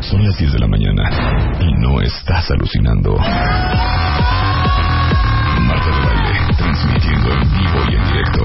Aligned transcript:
Son 0.00 0.24
las 0.24 0.36
10 0.36 0.52
de 0.52 0.58
la 0.58 0.66
mañana 0.66 1.04
y 1.60 1.72
no 1.74 2.00
estás 2.00 2.50
alucinando. 2.50 3.16
Marta 5.60 5.86
de 5.86 6.00
Baile, 6.06 6.40
transmitiendo 6.56 7.32
en 7.32 7.40
vivo 7.52 7.84
y 7.90 7.94
en 7.96 8.04
directo. 8.12 8.44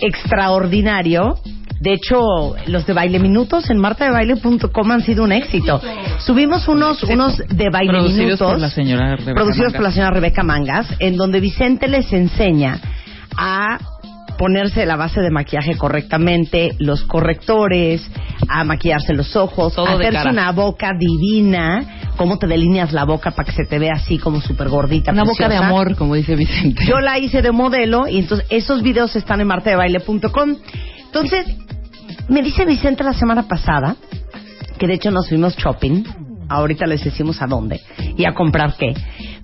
extraordinario. 0.00 1.36
De 1.80 1.92
hecho, 1.92 2.20
los 2.66 2.86
de 2.86 2.92
Baile 2.92 3.18
Minutos 3.20 3.70
en 3.70 3.78
martadebaile.com 3.78 4.90
han 4.90 5.02
sido 5.02 5.22
un 5.24 5.32
éxito. 5.32 5.80
Subimos 6.18 6.66
unos, 6.68 7.02
unos 7.04 7.36
de 7.38 7.70
Baile 7.70 7.92
Producidos 7.92 8.18
Minutos 8.24 8.50
por 8.52 8.58
la 8.60 8.70
señora 8.70 9.16
Rebeca 9.16 9.34
producidos 9.34 9.72
por 9.72 9.82
la 9.82 9.88
Mangas. 9.88 9.94
señora 9.94 10.10
Rebeca 10.10 10.42
Mangas, 10.42 10.86
en 10.98 11.16
donde 11.16 11.40
Vicente 11.40 11.86
les 11.88 12.12
enseña 12.12 12.80
a 13.36 13.78
ponerse 14.38 14.86
la 14.86 14.96
base 14.96 15.20
de 15.20 15.30
maquillaje 15.30 15.76
correctamente, 15.76 16.72
los 16.78 17.02
correctores, 17.04 18.08
a 18.48 18.62
maquillarse 18.64 19.12
los 19.12 19.34
ojos, 19.36 19.74
Todo 19.74 19.86
a 19.86 19.90
de 19.96 20.06
hacerse 20.06 20.12
cara. 20.18 20.30
una 20.30 20.52
boca 20.52 20.92
divina, 20.98 22.10
cómo 22.16 22.38
te 22.38 22.46
delineas 22.46 22.92
la 22.92 23.04
boca 23.04 23.32
para 23.32 23.46
que 23.46 23.52
se 23.52 23.64
te 23.64 23.78
vea 23.80 23.94
así 23.94 24.18
como 24.18 24.40
súper 24.40 24.68
gordita. 24.68 25.10
Una 25.12 25.24
boca 25.24 25.44
de 25.44 25.56
preciosa. 25.56 25.66
amor, 25.66 25.96
como 25.96 26.14
dice 26.14 26.36
Vicente. 26.36 26.84
Yo 26.86 27.00
la 27.00 27.18
hice 27.18 27.42
de 27.42 27.50
modelo 27.52 28.06
y 28.08 28.18
entonces 28.18 28.46
esos 28.50 28.82
videos 28.82 29.14
están 29.16 29.40
en 29.40 29.48
martadebaile.com. 29.48 30.56
Entonces, 31.06 31.46
me 32.28 32.42
dice 32.42 32.64
Vicente 32.64 33.02
la 33.04 33.14
semana 33.14 33.48
pasada, 33.48 33.96
que 34.78 34.86
de 34.86 34.94
hecho 34.94 35.10
nos 35.10 35.28
fuimos 35.28 35.56
shopping, 35.56 36.04
ahorita 36.48 36.86
les 36.86 37.04
decimos 37.04 37.40
a 37.42 37.46
dónde 37.46 37.80
y 38.16 38.24
a 38.26 38.34
comprar 38.34 38.74
qué. 38.78 38.94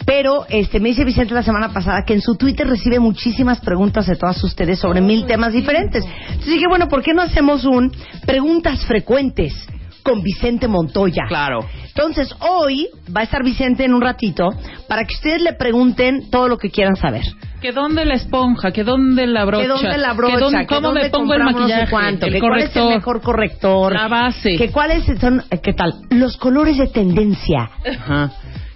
Pero 0.06 0.46
este 0.48 0.80
me 0.80 0.90
dice 0.90 1.04
Vicente 1.04 1.34
la 1.34 1.42
semana 1.42 1.72
pasada 1.72 2.04
que 2.04 2.14
en 2.14 2.20
su 2.20 2.36
Twitter 2.36 2.66
recibe 2.66 2.98
muchísimas 2.98 3.60
preguntas 3.60 4.06
de 4.06 4.16
todas 4.16 4.42
ustedes 4.44 4.78
sobre 4.78 5.00
mil 5.00 5.24
temas 5.26 5.52
diferentes. 5.52 6.04
Entonces 6.04 6.46
dije, 6.46 6.66
bueno, 6.68 6.88
¿por 6.88 7.02
qué 7.02 7.14
no 7.14 7.22
hacemos 7.22 7.64
un 7.64 7.90
preguntas 8.26 8.84
frecuentes 8.84 9.54
con 10.02 10.22
Vicente 10.22 10.68
Montoya? 10.68 11.24
Claro. 11.26 11.66
Entonces, 11.86 12.34
hoy 12.40 12.88
va 13.16 13.22
a 13.22 13.24
estar 13.24 13.42
Vicente 13.42 13.84
en 13.84 13.94
un 13.94 14.02
ratito 14.02 14.48
para 14.88 15.04
que 15.04 15.14
ustedes 15.14 15.42
le 15.42 15.54
pregunten 15.54 16.28
todo 16.30 16.48
lo 16.48 16.58
que 16.58 16.70
quieran 16.70 16.96
saber. 16.96 17.24
Que 17.64 17.72
dónde 17.72 18.04
la 18.04 18.12
esponja, 18.16 18.72
que 18.72 18.84
dónde 18.84 19.26
la 19.26 19.46
brocha. 19.46 19.62
Que 19.62 19.68
dónde 19.68 19.96
la 19.96 20.12
brocha, 20.12 20.34
que 20.34 20.38
dónde- 20.38 20.58
que 20.58 20.66
cómo 20.66 20.80
dónde 20.88 21.02
me 21.04 21.08
pongo 21.08 21.32
el 21.32 21.44
maquillaje, 21.44 21.90
cuánto, 21.90 22.26
el 22.26 22.32
que 22.34 22.38
cuál 22.40 22.60
es 22.60 22.76
el 22.76 22.88
mejor 22.88 23.22
corrector, 23.22 23.92
La 23.94 24.06
base. 24.06 24.56
que 24.58 24.70
cuáles 24.70 25.04
son, 25.18 25.42
eh, 25.50 25.60
qué 25.62 25.72
tal, 25.72 25.94
los 26.10 26.36
colores 26.36 26.76
de 26.76 26.88
tendencia. 26.88 27.70
Ajá. 27.98 28.32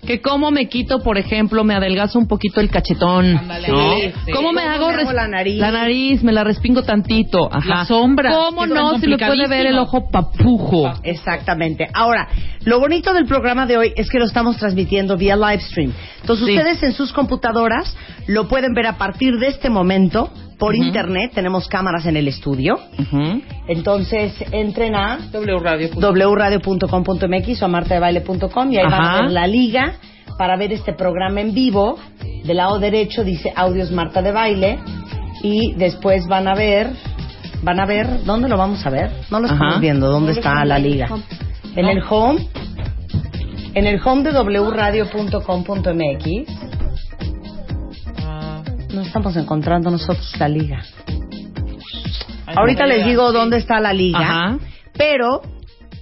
Que 0.06 0.20
cómo 0.20 0.50
me 0.50 0.68
quito, 0.68 1.02
por 1.02 1.18
ejemplo, 1.18 1.64
me 1.64 1.74
adelgazo 1.74 2.18
un 2.18 2.28
poquito 2.28 2.60
el 2.60 2.70
cachetón. 2.70 3.36
Ándale. 3.36 3.68
¿no? 3.68 3.94
Sí, 3.96 4.12
sí. 4.26 4.32
¿Cómo 4.32 4.52
me 4.52 4.62
¿Cómo 4.62 4.74
hago, 4.74 4.88
me 4.88 5.02
hago 5.02 5.12
la 5.12 5.28
nariz? 5.28 5.58
La 5.58 5.70
nariz, 5.70 6.22
me 6.22 6.32
la 6.32 6.44
respingo 6.44 6.82
tantito. 6.82 7.48
Ajá. 7.52 7.68
La 7.68 7.84
sombra. 7.84 8.30
¿Cómo 8.30 8.66
no? 8.66 8.98
Se 8.98 9.08
me 9.08 9.18
puede 9.18 9.48
ver 9.48 9.66
el 9.66 9.78
ojo 9.78 10.08
papujo. 10.10 10.92
Exactamente. 11.02 11.88
Ahora, 11.92 12.28
lo 12.64 12.80
bonito 12.80 13.12
del 13.12 13.26
programa 13.26 13.66
de 13.66 13.76
hoy 13.76 13.92
es 13.96 14.08
que 14.08 14.18
lo 14.18 14.24
estamos 14.24 14.56
transmitiendo 14.56 15.16
vía 15.16 15.36
live 15.36 15.60
stream. 15.60 15.92
Entonces, 16.20 16.46
Sí. 16.46 16.56
ustedes 16.56 16.82
en 16.82 16.92
sus 16.92 17.12
computadoras 17.12 17.96
lo 18.26 18.48
pueden 18.48 18.74
ver 18.74 18.86
a 18.86 18.98
partir 18.98 19.38
de 19.38 19.48
este 19.48 19.68
momento 19.68 20.30
por 20.58 20.74
internet. 20.74 21.32
Tenemos 21.34 21.68
cámaras 21.68 22.06
en 22.06 22.16
el 22.16 22.28
estudio. 22.28 22.78
Entonces, 23.66 24.34
entren 24.52 24.94
a 24.94 25.18
wradio.com.mx 25.32 27.62
o 27.62 27.64
a 27.64 27.68
martadebaile.com 27.68 28.72
y 28.72 28.78
ahí 28.78 28.84
van 28.84 29.04
a 29.04 29.22
ver 29.22 29.30
la 29.30 29.46
liga 29.46 29.94
para 30.36 30.56
ver 30.56 30.72
este 30.72 30.92
programa 30.92 31.40
en 31.40 31.54
vivo. 31.54 31.98
Del 32.44 32.56
lado 32.56 32.78
derecho 32.78 33.24
dice 33.24 33.52
Audios 33.54 33.90
Marta 33.90 34.22
de 34.22 34.32
Baile 34.32 34.78
y 35.42 35.74
después 35.74 36.26
van 36.26 36.48
a 36.48 36.54
ver, 36.54 36.90
van 37.62 37.80
a 37.80 37.86
ver, 37.86 38.24
¿dónde 38.24 38.48
lo 38.48 38.56
vamos 38.56 38.84
a 38.86 38.90
ver? 38.90 39.10
No 39.30 39.40
lo 39.40 39.46
estamos 39.46 39.74
Ajá. 39.74 39.80
viendo, 39.80 40.08
¿dónde 40.08 40.32
está 40.32 40.64
la 40.64 40.78
liga? 40.78 41.08
En 41.76 41.86
el 41.86 42.02
home, 42.08 42.48
en 43.74 43.86
el 43.86 44.00
home 44.04 44.22
de 44.22 44.60
wradio.com.mx. 44.60 46.77
No 48.92 49.02
estamos 49.02 49.36
encontrando 49.36 49.90
nosotros 49.90 50.32
la 50.38 50.48
liga. 50.48 50.82
Ahorita 52.46 52.86
les 52.86 53.04
digo 53.04 53.30
dónde 53.32 53.58
está 53.58 53.80
la 53.80 53.92
liga. 53.92 54.18
Ajá. 54.20 54.58
Pero 54.96 55.42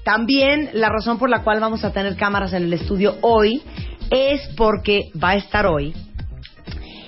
también 0.04 0.70
la 0.74 0.88
razón 0.88 1.19
por 1.19 1.28
la 1.28 1.42
cual 1.42 1.60
vamos 1.60 1.84
a 1.84 1.92
tener 1.92 2.16
cámaras 2.16 2.52
en 2.52 2.64
el 2.64 2.72
estudio 2.72 3.16
hoy 3.22 3.62
es 4.10 4.41
porque 4.56 5.10
va 5.22 5.30
a 5.30 5.36
estar 5.36 5.66
hoy 5.66 5.92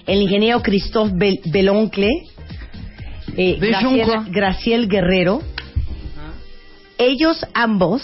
el 0.06 0.22
ingeniero 0.22 0.60
Christophe 0.62 1.12
Bel- 1.14 1.40
Beloncle, 1.52 2.08
eh, 3.36 3.56
Graciel 4.30 4.88
Guerrero. 4.88 5.40
Ellos 6.98 7.46
ambos 7.54 8.02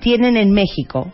tienen 0.00 0.36
en 0.36 0.50
México 0.50 1.12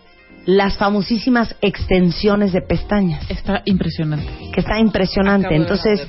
las 0.51 0.79
famosísimas 0.79 1.55
extensiones 1.61 2.55
de 2.55 2.63
pestañas 2.63 3.23
Está 3.31 3.61
impresionante. 3.67 4.27
que 4.51 4.61
está 4.61 4.79
impresionante. 4.81 5.49
Acabo 5.49 5.61
Entonces, 5.61 6.09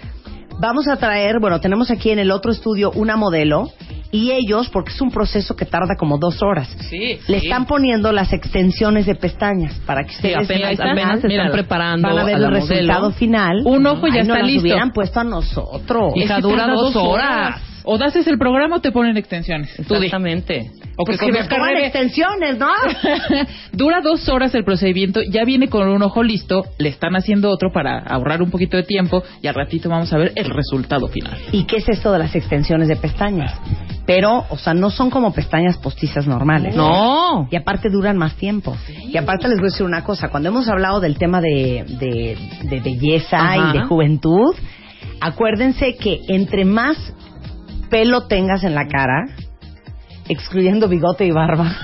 vamos 0.62 0.88
a 0.88 0.96
traer, 0.96 1.42
bueno, 1.42 1.60
tenemos 1.60 1.92
aquí 1.92 2.12
en 2.12 2.20
el 2.20 2.32
otro 2.32 2.50
estudio 2.54 2.90
una 2.96 3.18
modelo 3.18 3.70
y 4.14 4.32
ellos, 4.32 4.70
porque 4.70 4.92
es 4.92 5.02
un 5.02 5.12
proceso 5.12 5.58
que 5.58 5.66
tarda 5.66 5.96
como 6.00 6.18
dos 6.18 6.42
horas, 6.42 6.70
Sí. 6.90 7.20
le 7.28 7.38
están 7.40 7.66
poniendo 7.66 8.14
las 8.14 8.32
extensiones 8.32 9.06
de 9.06 9.16
pestañas 9.16 9.74
para 9.86 10.04
que 10.06 10.12
Sí, 10.12 10.16
ustedes 10.16 10.46
apenas, 10.46 10.70
al 10.70 10.78
final 10.78 10.90
apenas 10.94 11.22
se 11.22 11.28
están 11.28 11.52
preparando 11.52 12.08
van 12.08 12.18
a 12.20 12.24
ver 12.24 12.36
a 12.36 12.38
el 12.38 12.50
resultado 12.50 13.00
modelo. 13.02 13.12
final. 13.12 13.62
Un 13.66 13.86
ojo 13.88 14.08
y 14.08 14.12
ya 14.14 14.22
Ay, 14.22 14.28
no 14.28 14.34
está 14.36 14.40
las 14.46 14.48
listo. 14.54 14.62
hubieran 14.62 14.92
puesto 14.94 15.20
a 15.20 15.24
nosotros. 15.26 16.14
Hija, 16.16 16.38
Es 16.38 16.44
que 16.44 16.50
dura 16.50 16.66
tarda 16.66 16.74
dos 16.76 16.96
horas. 16.96 17.62
O 17.92 17.96
haces 17.96 18.28
el 18.28 18.38
programa 18.38 18.76
o 18.76 18.82
te 18.82 18.92
ponen 18.92 19.18
extensiones. 19.18 19.80
Exactamente. 19.80 20.70
O 20.96 21.06
que 21.06 21.14
Pues 21.14 21.20
que 21.20 21.26
me 21.26 21.32
conozca 21.32 21.56
pongan 21.56 21.78
extensiones, 21.78 22.60
¿no? 22.60 22.70
Dura 23.74 24.02
dos 24.02 24.30
horas 24.30 24.54
el 24.54 24.64
procedimiento, 24.64 25.22
ya 25.24 25.44
viene 25.44 25.70
con 25.70 25.90
un 25.90 26.04
ojo 26.04 26.22
listo, 26.22 26.66
le 26.78 26.90
están 26.90 27.16
haciendo 27.16 27.50
otro 27.50 27.72
para 27.74 27.98
ahorrar 27.98 28.44
un 28.44 28.52
poquito 28.52 28.78
de 28.78 28.84
tiempo 28.84 29.24
y 29.42 29.48
al 29.48 29.56
ratito 29.56 29.90
vamos 29.90 30.14
a 30.14 30.20
ver 30.20 30.34
el 30.36 30.52
resultado 30.52 31.08
final. 31.08 31.36
¿Y 31.52 31.64
qué 31.66 31.78
es 31.78 31.90
esto 31.90 32.12
de 32.12 32.20
las 32.20 32.36
extensiones 32.36 32.90
de 32.90 32.96
pestañas? 32.96 33.60
Pero, 34.06 34.46
o 34.52 34.58
sea, 34.60 34.76
no 34.76 34.92
son 34.92 35.10
como 35.10 35.34
pestañas 35.34 35.80
postizas 35.80 36.28
normales. 36.28 36.76
No. 36.76 37.48
Y 37.50 37.56
aparte 37.56 37.90
duran 37.90 38.18
más 38.18 38.36
tiempo. 38.36 38.78
Y 39.08 39.18
aparte 39.18 39.48
les 39.48 39.58
voy 39.58 39.70
a 39.70 39.72
decir 39.72 39.86
una 39.88 40.04
cosa. 40.04 40.30
Cuando 40.30 40.50
hemos 40.50 40.70
hablado 40.70 41.00
del 41.00 41.18
tema 41.18 41.42
de, 41.42 41.86
de, 41.88 42.38
de 42.70 42.80
belleza 42.82 43.40
Ajá. 43.40 43.72
y 43.74 43.80
de 43.80 43.84
juventud, 43.86 44.54
acuérdense 45.22 45.96
que 45.96 46.22
entre 46.28 46.66
más 46.66 47.16
pelo 47.90 48.28
tengas 48.28 48.64
en 48.64 48.76
la 48.76 48.88
cara, 48.88 49.28
excluyendo 50.28 50.88
bigote 50.88 51.26
y 51.26 51.32
barba, 51.32 51.76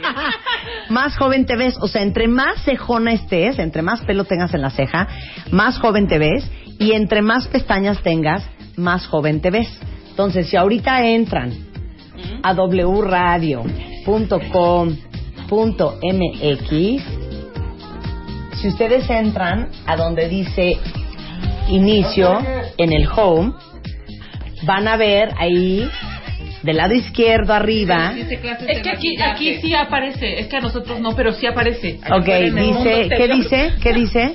más 0.88 1.16
joven 1.16 1.46
te 1.46 1.56
ves. 1.56 1.76
O 1.80 1.88
sea, 1.88 2.02
entre 2.02 2.28
más 2.28 2.62
cejona 2.64 3.12
estés, 3.12 3.58
entre 3.58 3.82
más 3.82 4.00
pelo 4.02 4.24
tengas 4.24 4.54
en 4.54 4.62
la 4.62 4.70
ceja, 4.70 5.08
más 5.50 5.78
joven 5.78 6.06
te 6.06 6.18
ves. 6.18 6.50
Y 6.78 6.92
entre 6.92 7.22
más 7.22 7.48
pestañas 7.48 8.02
tengas, 8.02 8.46
más 8.76 9.06
joven 9.06 9.40
te 9.40 9.50
ves. 9.50 9.68
Entonces, 10.10 10.48
si 10.48 10.56
ahorita 10.56 11.06
entran 11.06 11.52
a 12.42 12.52
wradio.com.mx, 12.54 13.86
si 18.60 18.68
ustedes 18.68 19.10
entran 19.10 19.68
a 19.86 19.96
donde 19.96 20.28
dice 20.28 20.78
inicio 21.68 22.38
en 22.78 22.92
el 22.92 23.08
home, 23.14 23.52
van 24.66 24.88
a 24.88 24.96
ver 24.96 25.30
ahí 25.38 25.88
del 26.62 26.78
lado 26.78 26.94
izquierdo 26.94 27.54
arriba. 27.54 28.12
Es 28.66 28.80
que 28.82 28.90
aquí, 28.90 29.16
aquí 29.22 29.54
sí 29.60 29.72
aparece, 29.72 30.40
es 30.40 30.48
que 30.48 30.56
a 30.56 30.60
nosotros 30.60 30.98
no, 30.98 31.14
pero 31.14 31.32
sí 31.32 31.46
aparece. 31.46 32.00
Ok, 32.10 32.24
dice, 32.26 33.08
¿qué 33.16 33.28
dice? 33.28 33.72
¿Qué 33.80 33.92
dice? 33.92 34.34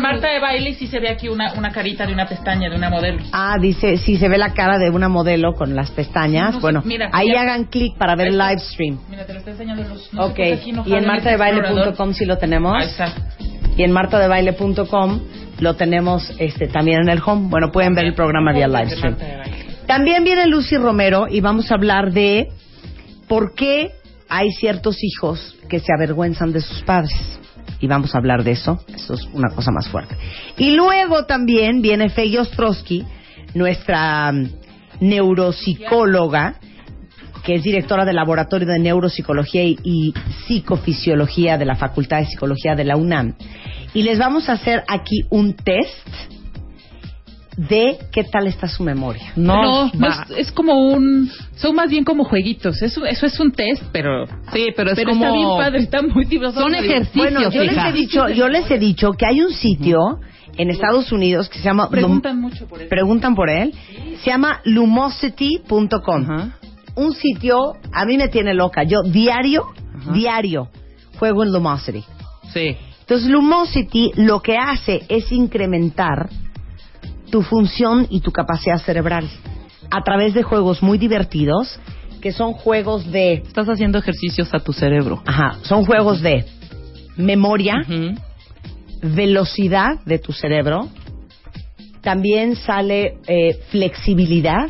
Marta 0.00 0.28
de 0.28 0.40
baile 0.40 0.70
y 0.70 0.74
sí 0.74 0.88
se 0.88 0.98
ve 0.98 1.08
aquí 1.08 1.28
una, 1.28 1.52
una 1.52 1.70
carita 1.70 2.04
de 2.04 2.12
una 2.12 2.26
pestaña 2.26 2.68
de 2.68 2.74
una 2.74 2.90
modelo. 2.90 3.22
Ah, 3.32 3.56
dice, 3.60 3.96
si 3.98 4.16
se 4.16 4.28
ve 4.28 4.38
la 4.38 4.54
cara 4.54 4.78
de 4.78 4.90
una 4.90 5.08
modelo 5.08 5.52
con 5.54 5.76
las 5.76 5.92
pestañas. 5.92 6.54
No 6.54 6.60
bueno, 6.60 6.82
mira, 6.84 7.10
ahí 7.12 7.28
ya- 7.32 7.42
hagan 7.42 7.64
clic 7.66 7.96
para 7.96 8.16
ver 8.16 8.28
el 8.28 8.38
live 8.38 8.58
stream. 8.58 8.98
Mira, 9.08 9.24
te 9.24 9.32
lo 9.34 9.38
está 9.38 9.52
enseñando 9.52 9.84
los. 9.84 10.12
no 10.12 10.24
Ok, 10.26 10.40
aquí 10.54 10.72
no 10.72 10.82
y 10.84 10.94
en 10.94 11.06
martadebaile.com 11.06 12.12
sí 12.12 12.24
lo 12.24 12.38
tenemos. 12.38 12.74
Ahí 12.76 12.88
está. 12.88 13.14
Y 13.76 13.84
en 13.84 13.92
martadebaile.com 13.92 15.20
lo 15.60 15.74
tenemos 15.76 16.34
este, 16.40 16.66
también 16.66 17.02
en 17.02 17.08
el 17.10 17.20
home. 17.24 17.48
Bueno, 17.50 17.70
pueden 17.70 17.94
ver 17.94 18.06
el 18.06 18.14
programa 18.14 18.52
vía 18.52 18.66
live 18.66 18.90
stream. 18.90 19.16
También 19.88 20.22
viene 20.22 20.46
Lucy 20.46 20.76
Romero 20.76 21.28
y 21.30 21.40
vamos 21.40 21.70
a 21.70 21.74
hablar 21.74 22.12
de 22.12 22.50
por 23.26 23.54
qué 23.54 23.92
hay 24.28 24.50
ciertos 24.50 25.02
hijos 25.02 25.56
que 25.66 25.80
se 25.80 25.94
avergüenzan 25.96 26.52
de 26.52 26.60
sus 26.60 26.82
padres. 26.82 27.18
Y 27.80 27.86
vamos 27.86 28.14
a 28.14 28.18
hablar 28.18 28.44
de 28.44 28.50
eso. 28.50 28.84
Eso 28.94 29.14
es 29.14 29.26
una 29.32 29.48
cosa 29.48 29.70
más 29.70 29.88
fuerte. 29.88 30.14
Y 30.58 30.72
luego 30.72 31.24
también 31.24 31.80
viene 31.80 32.10
Fey 32.10 32.36
Ostrowski, 32.36 33.06
nuestra 33.54 34.30
mm, 34.30 34.50
neuropsicóloga, 35.00 36.56
que 37.42 37.54
es 37.54 37.62
directora 37.62 38.04
del 38.04 38.16
Laboratorio 38.16 38.68
de 38.68 38.78
Neuropsicología 38.78 39.64
y 39.64 40.12
Psicofisiología 40.46 41.56
de 41.56 41.64
la 41.64 41.76
Facultad 41.76 42.18
de 42.18 42.26
Psicología 42.26 42.74
de 42.74 42.84
la 42.84 42.96
UNAM. 42.96 43.36
Y 43.94 44.02
les 44.02 44.18
vamos 44.18 44.50
a 44.50 44.52
hacer 44.52 44.84
aquí 44.86 45.22
un 45.30 45.54
test 45.54 46.06
de 47.58 47.98
qué 48.12 48.22
tal 48.22 48.46
está 48.46 48.68
su 48.68 48.84
memoria. 48.84 49.32
No, 49.34 49.90
no 49.92 50.08
es, 50.08 50.16
es 50.36 50.52
como 50.52 50.74
un. 50.74 51.28
Son 51.56 51.74
más 51.74 51.90
bien 51.90 52.04
como 52.04 52.22
jueguitos. 52.22 52.80
Eso, 52.80 53.04
eso 53.04 53.26
es 53.26 53.40
un 53.40 53.50
test, 53.50 53.82
pero. 53.92 54.26
Sí, 54.52 54.68
pero 54.76 54.90
es 54.90 54.96
pero 54.96 55.10
como... 55.10 55.24
está 55.24 55.36
bien 55.36 55.48
padre, 55.58 55.78
está 55.80 56.02
muy 56.02 56.24
divertido. 56.24 56.62
Son 56.62 56.74
ejercicios, 56.74 57.32
Bueno, 57.32 57.50
yo 57.50 57.64
les 57.64 57.76
he 57.76 57.92
dicho, 57.92 58.28
yo 58.28 58.48
les 58.48 58.70
he 58.70 58.78
dicho 58.78 59.10
que 59.12 59.26
hay 59.26 59.40
un 59.42 59.52
sitio 59.52 60.20
en 60.56 60.70
Estados 60.70 61.10
Unidos 61.10 61.48
que 61.48 61.58
se 61.58 61.64
llama 61.64 61.90
Preguntan 61.90 62.40
mucho 62.40 62.68
por 62.68 62.80
eso. 62.80 62.88
preguntan 62.88 63.34
por 63.34 63.50
él, 63.50 63.74
se 64.22 64.30
llama 64.30 64.60
lumosity.com. 64.64 66.22
Ajá. 66.22 66.58
Un 66.94 67.12
sitio 67.12 67.74
a 67.92 68.04
mí 68.04 68.16
me 68.16 68.28
tiene 68.28 68.54
loca. 68.54 68.84
Yo 68.84 69.02
diario, 69.02 69.64
diario 70.12 70.68
juego 71.18 71.42
en 71.42 71.52
Lumosity. 71.52 72.04
Sí. 72.52 72.76
Entonces 73.00 73.28
Lumosity 73.28 74.12
lo 74.16 74.40
que 74.40 74.56
hace 74.56 75.02
es 75.08 75.32
incrementar 75.32 76.28
tu 77.30 77.42
función 77.42 78.06
y 78.10 78.20
tu 78.20 78.30
capacidad 78.30 78.78
cerebral 78.78 79.28
a 79.90 80.02
través 80.02 80.34
de 80.34 80.42
juegos 80.42 80.82
muy 80.82 80.98
divertidos 80.98 81.78
que 82.20 82.32
son 82.32 82.52
juegos 82.52 83.10
de 83.10 83.34
Estás 83.34 83.68
haciendo 83.68 83.98
ejercicios 83.98 84.52
a 84.52 84.58
tu 84.58 84.72
cerebro. 84.72 85.22
Ajá, 85.24 85.58
son 85.62 85.84
juegos 85.84 86.20
de 86.20 86.44
memoria, 87.16 87.74
velocidad 89.02 90.00
de 90.04 90.18
tu 90.18 90.32
cerebro, 90.32 90.88
también 92.00 92.56
sale 92.56 93.18
eh, 93.26 93.60
flexibilidad, 93.70 94.68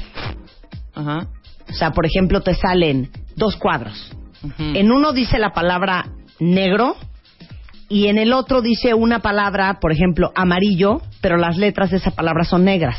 Ajá. 0.95 1.29
o 1.69 1.73
sea, 1.73 1.93
por 1.93 2.07
ejemplo, 2.07 2.43
te 2.43 2.55
salen 2.55 3.11
dos 3.37 3.57
cuadros. 3.57 4.13
En 4.59 4.93
uno 4.93 5.13
dice 5.13 5.39
la 5.39 5.53
palabra 5.53 6.07
negro 6.39 6.97
y 7.88 8.08
en 8.08 8.19
el 8.19 8.32
otro 8.32 8.61
dice 8.61 8.94
una 8.94 9.20
palabra, 9.20 9.79
por 9.81 9.93
ejemplo, 9.93 10.31
amarillo, 10.35 11.00
pero 11.20 11.37
las 11.37 11.56
letras 11.56 11.90
de 11.90 11.96
esa 11.96 12.11
palabra 12.11 12.44
son 12.44 12.64
negras. 12.64 12.99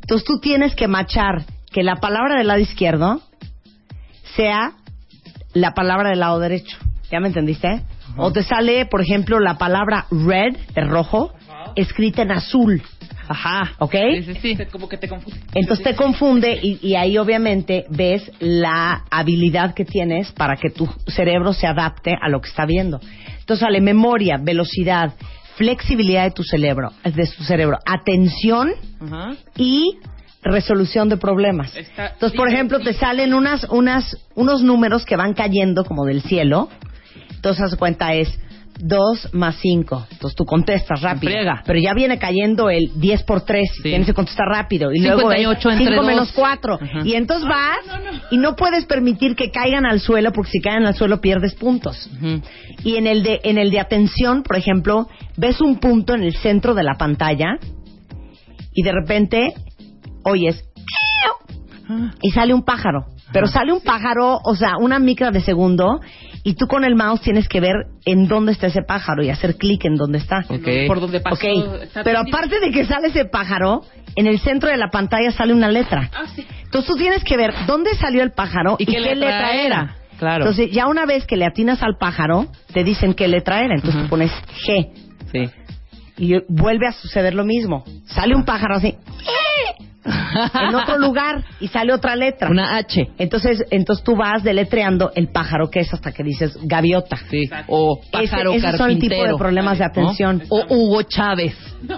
Entonces 0.00 0.26
tú 0.26 0.38
tienes 0.38 0.74
que 0.74 0.88
machar 0.88 1.44
que 1.70 1.82
la 1.82 1.96
palabra 1.96 2.36
del 2.36 2.48
lado 2.48 2.60
izquierdo 2.60 3.22
sea 4.36 4.72
la 5.54 5.72
palabra 5.72 6.10
del 6.10 6.20
lado 6.20 6.38
derecho. 6.40 6.76
¿Ya 7.10 7.20
me 7.20 7.28
entendiste? 7.28 7.82
O 8.16 8.32
te 8.32 8.42
sale, 8.42 8.86
por 8.86 9.00
ejemplo, 9.00 9.40
la 9.40 9.56
palabra 9.56 10.06
red, 10.10 10.56
de 10.74 10.82
rojo, 10.82 11.32
escrita 11.76 12.22
en 12.22 12.32
azul. 12.32 12.82
Ajá. 13.32 13.72
¿Ok? 13.78 13.94
Sí, 14.24 14.34
sí, 14.34 14.56
sí. 14.56 14.64
Como 14.70 14.88
que 14.88 14.98
te 14.98 15.08
confunde. 15.08 15.40
Entonces 15.54 15.84
te 15.84 15.96
confunde 15.96 16.58
y, 16.62 16.78
y 16.82 16.94
ahí 16.96 17.16
obviamente 17.16 17.86
ves 17.88 18.30
la 18.40 19.04
habilidad 19.10 19.74
que 19.74 19.84
tienes 19.84 20.30
para 20.32 20.56
que 20.56 20.70
tu 20.70 20.86
cerebro 21.06 21.52
se 21.52 21.66
adapte 21.66 22.14
a 22.20 22.28
lo 22.28 22.40
que 22.40 22.48
está 22.48 22.66
viendo. 22.66 23.00
Entonces 23.40 23.60
sale 23.60 23.80
memoria, 23.80 24.38
velocidad, 24.40 25.14
flexibilidad 25.56 26.24
de 26.24 26.30
tu 26.30 26.42
cerebro, 26.44 26.92
de 27.04 27.26
tu 27.36 27.42
cerebro, 27.44 27.78
atención 27.86 28.72
Ajá. 29.00 29.34
y 29.56 29.98
resolución 30.42 31.08
de 31.08 31.16
problemas. 31.16 31.74
Está 31.76 32.08
Entonces, 32.08 32.36
por 32.36 32.48
ejemplo, 32.48 32.80
te 32.80 32.92
salen 32.92 33.32
unas, 33.34 33.64
unas, 33.70 34.16
unos 34.34 34.62
números 34.62 35.04
que 35.04 35.16
van 35.16 35.34
cayendo 35.34 35.84
como 35.84 36.04
del 36.04 36.22
cielo. 36.22 36.68
Entonces, 37.30 37.64
haz 37.64 37.76
cuenta 37.76 38.14
es 38.14 38.28
2 38.82 39.28
más 39.32 39.56
5. 39.60 40.06
Entonces 40.10 40.36
tú 40.36 40.44
contestas 40.44 41.00
rápido. 41.00 41.32
friega. 41.32 41.62
Pero 41.64 41.78
ya 41.78 41.94
viene 41.94 42.18
cayendo 42.18 42.68
el 42.68 42.90
10 42.96 43.22
por 43.22 43.42
3. 43.42 43.62
Sí. 43.76 43.82
Tienes 43.82 44.06
que 44.06 44.14
contestar 44.14 44.46
rápido. 44.48 44.92
Y 44.92 45.00
luego 45.00 45.20
58 45.30 45.70
es 45.70 45.76
entre 45.78 45.94
5 45.94 45.96
dos. 45.96 46.06
menos 46.06 46.32
4. 46.32 46.74
Ajá. 46.74 47.00
Y 47.04 47.14
entonces 47.14 47.48
vas 47.48 47.78
y 48.30 48.38
no 48.38 48.56
puedes 48.56 48.84
permitir 48.86 49.36
que 49.36 49.50
caigan 49.50 49.86
al 49.86 50.00
suelo 50.00 50.32
porque 50.32 50.50
si 50.50 50.60
caen 50.60 50.84
al 50.84 50.94
suelo 50.94 51.20
pierdes 51.20 51.54
puntos. 51.54 52.10
Y 52.82 52.96
en 52.96 53.06
el 53.06 53.22
de 53.22 53.40
en 53.44 53.58
el 53.58 53.70
de 53.70 53.80
atención, 53.80 54.42
por 54.42 54.56
ejemplo, 54.56 55.08
ves 55.36 55.60
un 55.60 55.78
punto 55.78 56.14
en 56.14 56.24
el 56.24 56.34
centro 56.34 56.74
de 56.74 56.82
la 56.82 56.94
pantalla 56.94 57.58
y 58.74 58.82
de 58.82 58.92
repente 58.92 59.54
oyes 60.24 60.64
y 62.20 62.30
sale 62.30 62.54
un 62.54 62.64
pájaro. 62.64 63.06
Pero 63.32 63.46
sale 63.46 63.72
un 63.72 63.80
pájaro, 63.80 64.40
o 64.44 64.54
sea, 64.54 64.76
una 64.78 64.98
micra 64.98 65.30
de 65.30 65.40
segundo 65.40 66.00
y 66.44 66.54
tú 66.54 66.66
con 66.66 66.84
el 66.84 66.94
mouse 66.94 67.20
tienes 67.22 67.48
que 67.48 67.60
ver 67.60 67.74
en 68.04 68.28
dónde 68.28 68.52
está 68.52 68.66
ese 68.66 68.82
pájaro 68.82 69.22
y 69.22 69.30
hacer 69.30 69.56
clic 69.56 69.84
en 69.84 69.96
dónde 69.96 70.18
está. 70.18 70.40
Ok. 70.48 70.68
Por. 70.86 70.98
Ok, 70.98 71.44
está 71.82 72.02
pero 72.04 72.20
aparte 72.20 72.60
de 72.60 72.70
que 72.70 72.84
sale 72.84 73.08
ese 73.08 73.24
pájaro, 73.24 73.82
en 74.16 74.26
el 74.26 74.38
centro 74.40 74.68
de 74.68 74.76
la 74.76 74.88
pantalla 74.90 75.30
sale 75.32 75.54
una 75.54 75.68
letra. 75.70 76.10
Ah, 76.14 76.24
sí. 76.34 76.44
Entonces 76.64 76.90
tú 76.90 76.96
tienes 76.96 77.24
que 77.24 77.36
ver 77.36 77.54
dónde 77.66 77.94
salió 77.96 78.22
el 78.22 78.32
pájaro 78.32 78.76
y, 78.78 78.82
¿Y 78.82 78.86
qué 78.86 79.00
letra 79.00 79.54
era? 79.54 79.96
Claro. 80.18 80.44
Entonces 80.44 80.70
ya 80.70 80.86
una 80.86 81.06
vez 81.06 81.26
que 81.26 81.36
le 81.36 81.44
atinas 81.46 81.82
al 81.82 81.96
pájaro, 81.98 82.46
te 82.72 82.84
dicen 82.84 83.14
qué 83.14 83.28
letra 83.28 83.64
era. 83.64 83.74
Entonces 83.74 84.02
tú 84.02 84.08
pones 84.08 84.30
G 84.66 84.90
Sí. 85.32 85.50
y 86.18 86.34
vuelve 86.48 86.86
a 86.86 86.92
suceder 86.92 87.34
lo 87.34 87.44
mismo. 87.44 87.84
Sale 88.06 88.34
un 88.34 88.44
pájaro 88.44 88.74
así 88.76 88.96
en 90.68 90.74
otro 90.74 90.98
lugar 90.98 91.44
y 91.60 91.68
sale 91.68 91.92
otra 91.92 92.16
letra. 92.16 92.48
Una 92.50 92.76
H. 92.76 93.10
Entonces, 93.18 93.64
entonces 93.70 94.04
tú 94.04 94.16
vas 94.16 94.42
deletreando 94.42 95.12
el 95.14 95.28
pájaro 95.28 95.70
que 95.70 95.80
es 95.80 95.92
hasta 95.94 96.10
que 96.12 96.22
dices 96.24 96.58
gaviota. 96.62 97.16
Sí. 97.30 97.48
O 97.68 98.00
pájaro 98.10 98.52
Ese- 98.52 98.66
esos 98.68 98.78
son 98.78 98.90
el 98.90 98.98
tipo 98.98 99.22
de 99.24 99.34
problemas 99.36 99.78
de 99.78 99.84
¿no? 99.84 99.90
atención. 99.90 100.42
O 100.48 100.64
Hugo 100.68 101.02
Chávez. 101.02 101.54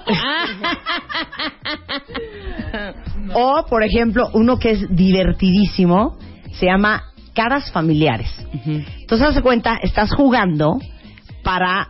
O, 3.34 3.64
por 3.68 3.82
ejemplo, 3.82 4.28
uno 4.34 4.58
que 4.58 4.70
es 4.72 4.94
divertidísimo, 4.94 6.18
se 6.52 6.66
llama 6.66 7.04
caras 7.34 7.70
familiares. 7.72 8.30
Ujú. 8.52 8.82
Entonces, 9.00 9.28
haz 9.28 9.40
cuenta, 9.42 9.78
estás 9.82 10.12
jugando 10.14 10.78
para 11.42 11.88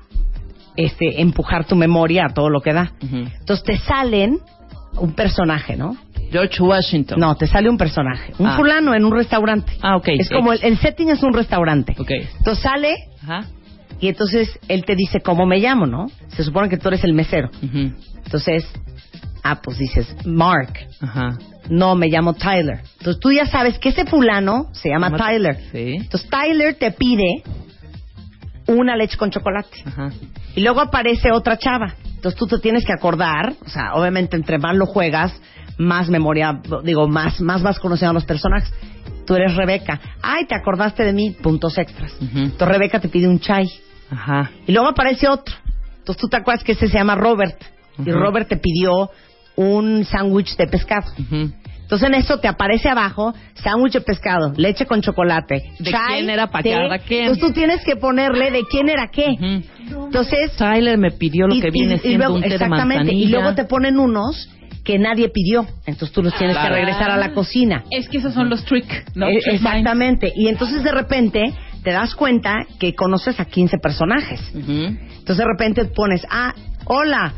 este, 0.77 1.21
empujar 1.21 1.65
tu 1.67 1.77
memoria 1.77 2.27
a 2.27 2.35
todo 2.35 2.49
lo 2.51 2.61
que 2.61 2.73
da. 2.73 2.93
Entonces, 3.01 3.63
te 3.65 3.77
salen 3.77 4.39
un 4.97 5.13
personaje, 5.15 5.77
¿no? 5.77 5.97
George 6.35 6.61
Washington. 6.63 7.21
No, 7.21 7.37
te 7.37 7.47
sale 7.47 7.71
un 7.71 7.79
personaje. 7.79 8.33
Un 8.39 8.49
Ah. 8.49 8.57
fulano 8.57 8.93
en 8.95 9.05
un 9.05 9.13
restaurante. 9.15 9.73
Ah, 9.81 9.97
ok. 9.97 10.09
Es 10.19 10.29
como 10.29 10.53
el, 10.53 10.59
el 10.65 10.77
setting 10.79 11.11
es 11.11 11.23
un 11.23 11.33
restaurante. 11.33 11.95
Ok. 11.99 12.11
Entonces 12.39 12.63
sale 12.63 12.95
Ajá. 13.23 13.45
y 14.01 14.09
entonces 14.09 14.59
él 14.69 14.85
te 14.85 14.97
dice 14.97 15.21
cómo 15.21 15.47
me 15.47 15.59
llamo, 15.59 15.87
¿no? 15.87 16.07
Se 16.37 16.43
supone 16.43 16.69
que 16.69 16.77
tú 16.77 16.89
eres 16.89 17.05
el 17.05 17.13
mesero. 17.15 17.51
Ujú. 17.63 17.93
Entonces, 18.25 18.67
ah, 19.45 19.61
pues 19.63 19.79
dices 19.79 20.15
Mark. 20.27 20.75
Ajá. 21.01 21.39
No, 21.71 21.95
me 21.95 22.09
llamo 22.09 22.35
Tyler. 22.35 22.81
Entonces 22.99 23.21
tú 23.21 23.31
ya 23.33 23.47
sabes 23.47 23.79
que 23.79 23.91
ese 23.91 24.05
fulano 24.05 24.67
se 24.73 24.89
llama 24.91 25.11
Llama- 25.11 25.27
Tyler. 25.27 25.57
Sí. 25.73 25.95
Entonces 26.01 26.29
Tyler 26.29 26.75
te 26.75 26.91
pide 26.91 27.43
una 28.67 28.97
leche 28.97 29.17
con 29.17 29.31
chocolate. 29.31 29.69
Ajá. 29.85 30.11
Y 30.57 30.61
luego 30.63 30.81
aparece 30.81 31.31
otra 31.33 31.57
chava. 31.59 31.95
Entonces 32.17 32.39
tú 32.39 32.47
te 32.47 32.59
tienes 32.59 32.85
que 32.87 32.93
acordar, 32.93 33.53
o 33.65 33.69
sea, 33.69 33.95
obviamente 33.95 34.37
entre 34.37 34.59
más 34.59 34.75
lo 34.77 34.87
juegas, 34.87 35.33
más 35.79 36.09
memoria, 36.09 36.61
digo, 36.85 37.09
más, 37.09 37.41
más 37.41 37.63
vas 37.63 37.79
conociendo 37.79 38.11
a 38.11 38.15
los 38.15 38.25
personajes. 38.25 38.73
Tú 39.27 39.35
eres 39.35 39.55
Rebeca. 39.57 40.01
Ay, 40.23 40.45
te 40.47 40.55
acordaste 40.55 41.03
de 41.05 41.13
mí, 41.13 41.31
puntos 41.31 41.79
extras. 41.79 42.15
Entonces 42.21 42.69
Rebeca 42.69 43.01
te 43.01 43.09
pide 43.09 43.27
un 43.29 43.41
chai. 43.41 43.69
Ajá. 44.11 44.51
Y 44.67 44.73
luego 44.73 44.89
aparece 44.89 45.29
otro. 45.29 45.55
Entonces 45.99 46.21
tú 46.21 46.29
te 46.29 46.37
acuerdas 46.37 46.63
que 46.63 46.73
ese 46.73 46.89
se 46.89 46.95
llama 46.99 47.15
Robert. 47.15 47.57
Y. 48.05 48.11
Robert 48.11 48.49
te 48.49 48.57
pidió 48.59 49.11
un 49.57 50.05
sándwich 50.05 50.57
de 50.57 50.67
pescado. 50.67 51.11
Entonces 51.17 52.09
en 52.09 52.15
eso 52.15 52.39
te 52.39 52.49
aparece 52.49 52.89
abajo 52.89 53.35
sándwich 53.55 53.93
de 53.95 54.01
pescado, 54.01 54.53
leche 54.57 54.85
con 54.87 55.01
chocolate, 55.01 55.63
¿De 55.79 55.91
chai, 55.91 56.15
quién 56.19 56.31
era 56.31 56.47
pa' 56.49 56.63
té. 56.63 56.71
cada? 56.73 56.97
Entonces 56.97 57.39
tú 57.41 57.53
tienes 57.53 57.85
que 57.85 57.97
ponerle 57.97 58.51
de 58.51 58.65
quién 58.71 58.89
era 58.89 59.09
qué. 59.09 59.37
Entonces 59.89 60.53
Tyler 60.57 60.99
me 60.99 61.11
pidió 61.13 61.47
lo 61.47 61.55
y- 61.55 61.61
que 61.61 61.69
y- 61.69 61.71
viene 61.71 61.95
y 61.95 61.99
siendo 61.99 62.19
luego- 62.19 62.35
un 62.37 62.43
té 62.43 62.49
de 62.49 62.55
exactamente 62.57 63.15
y 63.15 63.27
luego 63.27 63.55
te 63.55 63.65
ponen 63.65 63.99
unos 63.99 64.49
que 64.85 64.99
nadie 64.99 65.29
pidió. 65.31 65.67
Entonces 65.87 66.13
tú 66.13 66.23
los 66.23 66.35
tienes 66.37 66.57
Claro. 66.57 66.75
que 66.75 66.81
regresar 66.81 67.11
a 67.11 67.17
la 67.17 67.33
cocina. 67.33 67.85
Es 67.91 68.09
que 68.09 68.19
esos 68.19 68.35
son 68.35 68.51
los 68.51 68.65
trick, 68.65 68.87
¿no? 69.15 69.27
Eh, 69.29 69.39
Trick 69.43 69.55
exactamente. 69.55 70.33
Y 70.37 70.49
entonces 70.49 70.83
de 70.85 70.93
repente 70.93 71.43
te 71.83 71.91
das 71.91 72.15
cuenta 72.15 72.67
que 72.79 72.95
conoces 72.95 73.41
a 73.41 73.45
15 73.47 73.79
personajes. 73.79 74.41
Ujú. 74.55 74.73
Entonces 74.73 75.37
de 75.39 75.45
repente 75.45 75.85
pones, 75.87 76.27
ah, 76.31 76.55
hola, 76.85 77.33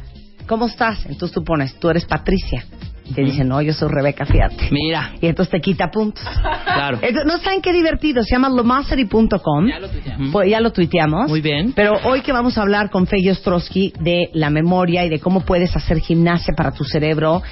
¿cómo 0.46 0.66
estás? 0.66 1.06
Entonces 1.06 1.32
tú 1.34 1.44
pones, 1.44 1.78
tú 1.78 1.88
eres 1.88 2.04
Patricia. 2.04 2.64
Y 3.08 3.14
te 3.14 3.22
dicen, 3.22 3.48
no, 3.48 3.62
yo 3.62 3.72
soy 3.72 3.88
Rebeca, 3.88 4.26
fíjate. 4.26 4.68
Mira, 4.70 5.12
Y 5.20 5.26
entonces 5.26 5.50
te 5.52 5.60
quita 5.60 5.90
puntos. 5.90 6.24
claro. 6.64 6.98
Entonces, 7.00 7.24
no 7.26 7.38
saben 7.38 7.62
qué 7.62 7.72
divertido, 7.72 8.22
se 8.22 8.30
llama 8.34 8.48
lomacity.com. 8.48 9.68
Ya 9.68 9.78
lo 9.78 9.88
tuiteamos. 9.88 10.28
Pues 10.32 10.50
ya 10.50 10.60
lo 10.60 10.72
tuiteamos. 10.72 11.28
Muy 11.28 11.40
bien. 11.40 11.72
Pero 11.74 11.98
hoy 12.04 12.20
que 12.22 12.32
vamos 12.32 12.58
a 12.58 12.62
hablar 12.62 12.90
con 12.90 13.06
Fey 13.06 13.28
Ostrowski 13.30 13.92
de 14.00 14.30
la 14.32 14.50
memoria 14.50 15.04
y 15.04 15.08
de 15.08 15.20
cómo 15.20 15.40
puedes 15.42 15.74
hacer 15.76 15.98
gimnasia 16.00 16.54
para 16.56 16.72
tu 16.72 16.84
cerebro. 16.84 17.42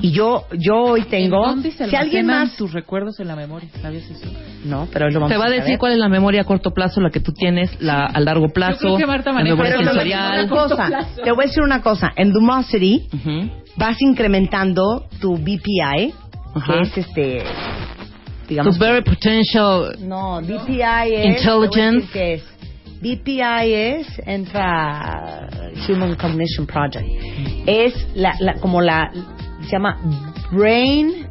Y 0.00 0.10
yo 0.12 0.46
yo 0.58 0.76
hoy 0.76 1.02
tengo... 1.02 1.44
¿En 1.44 1.50
dónde 1.56 1.70
se 1.72 1.88
si 1.88 1.96
alguien 1.96 2.26
más... 2.26 2.56
tus 2.56 2.72
recuerdos 2.72 3.20
en 3.20 3.28
la 3.28 3.36
memoria? 3.36 3.68
¿Sabes 3.80 4.10
eso? 4.10 4.26
No, 4.64 4.88
pero 4.92 5.06
hoy 5.06 5.12
lo 5.12 5.20
vamos 5.20 5.32
Te 5.32 5.38
va 5.38 5.46
a 5.46 5.50
decir 5.50 5.64
saber. 5.64 5.78
cuál 5.78 5.92
es 5.92 5.98
la 5.98 6.08
memoria 6.08 6.42
a 6.42 6.44
corto 6.44 6.70
plazo, 6.70 7.00
la 7.00 7.10
que 7.10 7.20
tú 7.20 7.32
tienes, 7.32 7.80
la 7.82 8.04
a 8.06 8.20
largo 8.20 8.48
plazo, 8.48 8.78
creo 8.78 8.96
que 8.96 9.06
Marta 9.06 9.32
la 9.32 9.42
memoria 9.42 9.74
Pero 9.76 9.90
te 9.90 9.96
voy 9.98 9.98
a 9.98 10.04
decir 10.04 10.12
sensorial. 10.12 10.44
una 10.44 10.48
cosa, 10.48 11.22
te 11.22 11.32
voy 11.32 11.44
a 11.44 11.46
decir 11.48 11.62
una 11.62 11.82
cosa. 11.82 12.12
En 12.16 12.30
Lumosity 12.30 13.08
Ujú. 13.12 13.50
Vas 13.76 14.00
incrementando 14.00 15.06
tu 15.20 15.36
BPI, 15.36 16.12
Ajá. 16.54 16.72
que 16.74 16.80
es 16.82 16.98
este... 16.98 17.42
Tu 17.42 18.48
Digamos... 18.48 18.78
very 18.78 19.02
potential. 19.02 19.96
No, 20.00 20.40
BPI 20.42 21.14
es... 21.14 21.38
Intelligence. 21.38 22.08
qué 22.12 22.34
es. 22.34 22.44
BPI 23.00 23.72
es, 23.72 24.06
entra 24.26 25.48
Human 25.88 26.14
Cognition 26.16 26.66
Project. 26.66 27.06
Es 27.66 27.94
la, 28.14 28.34
la- 28.40 28.54
como 28.54 28.80
la, 28.80 29.10
se 29.64 29.70
llama 29.72 29.96
Brain 30.52 31.21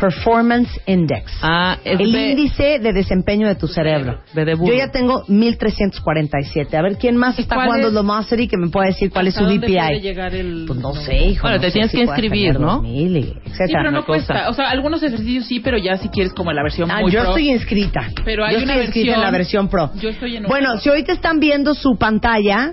Performance 0.00 0.80
Index. 0.86 1.30
Ah, 1.42 1.76
es 1.84 2.00
el 2.00 2.12
B- 2.12 2.30
índice 2.30 2.78
de 2.78 2.92
desempeño 2.92 3.46
de 3.46 3.54
tu 3.54 3.68
cerebro. 3.68 4.20
De 4.34 4.54
burro. 4.54 4.72
Yo 4.72 4.78
ya 4.78 4.90
tengo 4.90 5.22
1347. 5.28 6.76
A 6.76 6.82
ver, 6.82 6.96
¿quién 6.96 7.16
más 7.16 7.38
está 7.38 7.56
jugando 7.62 7.88
es? 7.88 7.94
Lumosity 7.94 8.48
que 8.48 8.56
me 8.56 8.68
puede 8.68 8.88
decir 8.88 9.10
cuál 9.10 9.26
es 9.28 9.34
su 9.34 9.40
¿Hasta 9.44 9.52
dónde 9.52 9.66
BPI? 9.66 10.00
llegar 10.00 10.34
el... 10.34 10.64
Pues 10.66 10.78
no 10.80 10.94
sé, 10.94 11.16
hijo. 11.16 11.42
Bueno, 11.42 11.56
no 11.58 11.62
te 11.62 11.70
tienes 11.70 11.90
si 11.90 11.98
que 11.98 12.02
inscribir, 12.04 12.58
¿no? 12.58 12.76
2000 12.76 13.16
y 13.16 13.22
Sí, 13.22 13.28
etcétera. 13.44 13.66
pero 13.68 13.80
una 13.80 13.90
no 13.90 14.04
cuesta. 14.06 14.48
O 14.48 14.54
sea, 14.54 14.70
algunos 14.70 15.02
ejercicios 15.02 15.46
sí, 15.46 15.60
pero 15.60 15.78
ya 15.78 15.96
si 15.96 16.08
quieres 16.08 16.32
como 16.32 16.52
la 16.52 16.62
versión 16.62 16.90
Ah, 16.90 17.00
muy 17.00 17.10
yo 17.12 17.20
pro. 17.20 17.28
estoy 17.30 17.50
inscrita. 17.50 18.08
Pero 18.24 18.44
hay 18.44 18.56
yo 18.56 18.62
una 18.62 18.72
estoy 18.74 18.86
inscrita 18.86 19.14
en 19.14 19.20
la 19.20 19.30
versión 19.30 19.68
pro. 19.68 19.90
Yo 20.00 20.08
estoy 20.08 20.36
en 20.36 20.44
Bueno, 20.44 20.78
si 20.78 20.88
ahorita 20.88 21.12
están 21.12 21.40
viendo 21.40 21.74
su 21.74 21.96
pantalla 21.98 22.72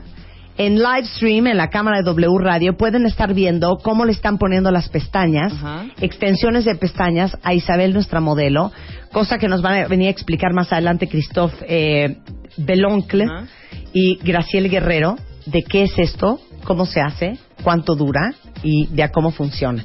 en 0.58 0.76
live 0.76 1.06
stream 1.16 1.48
en 1.48 1.58
la 1.58 1.70
cámara 1.70 1.98
de 1.98 2.04
W 2.04 2.38
Radio, 2.40 2.76
pueden 2.78 3.06
estar 3.06 3.34
viendo 3.34 3.78
cómo 3.78 4.06
le 4.06 4.12
están 4.12 4.38
poniendo 4.38 4.72
las 4.72 4.90
pestañas, 4.90 5.54
Ajá. 5.54 5.86
extensiones 6.02 6.66
de 6.66 6.76
pestañas 6.76 7.38
a 7.44 7.54
Isabel, 7.54 7.94
nuestra 7.94 8.20
modelo, 8.20 8.72
cosa 9.12 9.38
que 9.38 9.48
nos 9.48 9.62
van 9.62 9.84
a 9.84 9.88
venir 9.88 10.08
a 10.08 10.12
explicar 10.12 10.54
más 10.54 10.74
adelante 10.74 11.08
Christophe 11.08 11.58
eh, 11.68 12.18
Beloncle 12.58 13.26
Ajá. 13.26 13.46
y 13.94 14.18
Graciel 14.24 14.70
Guerrero 14.70 15.18
de 15.46 15.64
qué 15.64 15.84
es 15.84 15.98
esto, 15.98 16.40
cómo 16.64 16.86
se 16.86 17.02
hace, 17.02 17.38
cuánto 17.64 17.96
dura 17.96 18.34
y 18.64 18.88
de 18.88 19.04
a 19.04 19.12
cómo 19.12 19.32
funciona. 19.32 19.84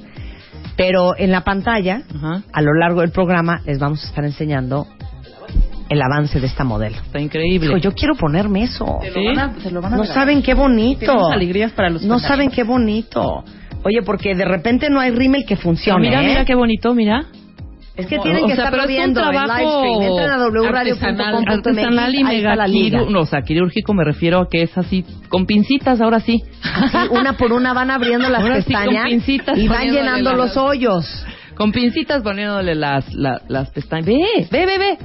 Pero 0.77 1.17
en 1.19 1.31
la 1.31 1.45
pantalla, 1.45 2.03
Ajá. 2.15 2.43
a 2.53 2.63
lo 2.63 2.73
largo 2.75 3.03
del 3.03 3.11
programa, 3.11 3.61
les 3.67 3.79
vamos 3.79 4.03
a 4.05 4.07
estar 4.09 4.25
enseñando 4.25 4.87
el 5.89 6.01
avance 6.03 6.41
de 6.41 6.47
esta 6.47 6.65
modelo. 6.65 6.97
Está 6.97 7.21
increíble. 7.21 7.69
Hijo, 7.69 7.77
yo 7.79 7.93
quiero 7.93 8.15
ponerme 8.15 8.65
eso. 8.65 8.99
¿Sí? 9.03 9.11
lo 9.15 9.25
van 9.35 9.39
a, 9.39 9.55
te 9.55 9.71
lo 9.71 9.81
van 9.81 9.95
a 9.95 9.97
No 9.97 10.05
saben 10.05 10.43
qué 10.43 10.55
bonito. 10.55 11.31
Alegrías 11.31 11.73
para 11.73 11.91
los 11.91 12.03
No 12.03 12.19
saben 12.19 12.51
qué 12.51 12.63
bonito. 12.65 13.45
Oye, 13.85 14.03
porque 14.05 14.35
de 14.35 14.45
repente 14.45 14.89
no 14.91 15.01
hay 15.01 15.11
rímel 15.11 15.45
que 15.45 15.57
funcione. 15.57 16.09
mira, 16.09 16.23
¿eh? 16.23 16.27
mira 16.29 16.45
qué 16.45 16.55
bonito, 16.55 16.95
mira. 16.95 17.25
Es 17.95 18.07
que 18.07 18.19
tienen 18.21 18.45
o 18.45 18.47
que 18.47 18.55
sea, 18.55 18.65
estarlo 18.65 18.85
pero 18.87 18.91
es 18.91 19.07
un 19.07 19.13
viendo 19.15 19.21
en 19.21 19.27
live 19.27 19.45
trabajo 19.45 19.79
stream. 19.81 20.03
Entren 20.03 20.31
a 20.31 20.39
wradio.com.mx. 20.49 21.49
Artesanal 21.49 22.15
y 22.15 22.25
mega 22.25 22.65
quirúrgico. 22.65 23.11
No, 23.11 23.21
o 23.21 23.27
sea, 23.27 23.43
quirúrgico 23.43 23.93
me 23.93 24.05
refiero 24.05 24.41
a 24.41 24.49
que 24.49 24.63
es 24.63 24.79
así, 24.79 25.05
con 25.29 25.45
pincitas, 25.45 26.01
ahora 26.01 26.21
sí. 26.21 26.43
Así, 26.63 26.97
una 27.11 27.37
por 27.37 27.53
una 27.53 27.75
van 27.75 27.91
abriendo 27.91 28.31
las 28.31 28.41
Ahora 28.41 28.63
sí, 28.63 28.73
pestañas 28.73 29.09
pincitas 29.09 29.59
y 29.59 29.69
van 29.69 29.91
llenando 29.91 30.31
las- 30.31 30.39
los 30.39 30.57
hoyos. 30.57 31.27
Con 31.55 31.71
pincitas 31.71 32.23
poniéndole 32.23 32.75
las, 32.75 33.13
la- 33.13 33.43
las 33.49 33.69
pestañas. 33.71 34.07
Ve, 34.07 34.25
ve, 34.51 34.65
ve, 34.67 34.79
ve. 34.79 34.99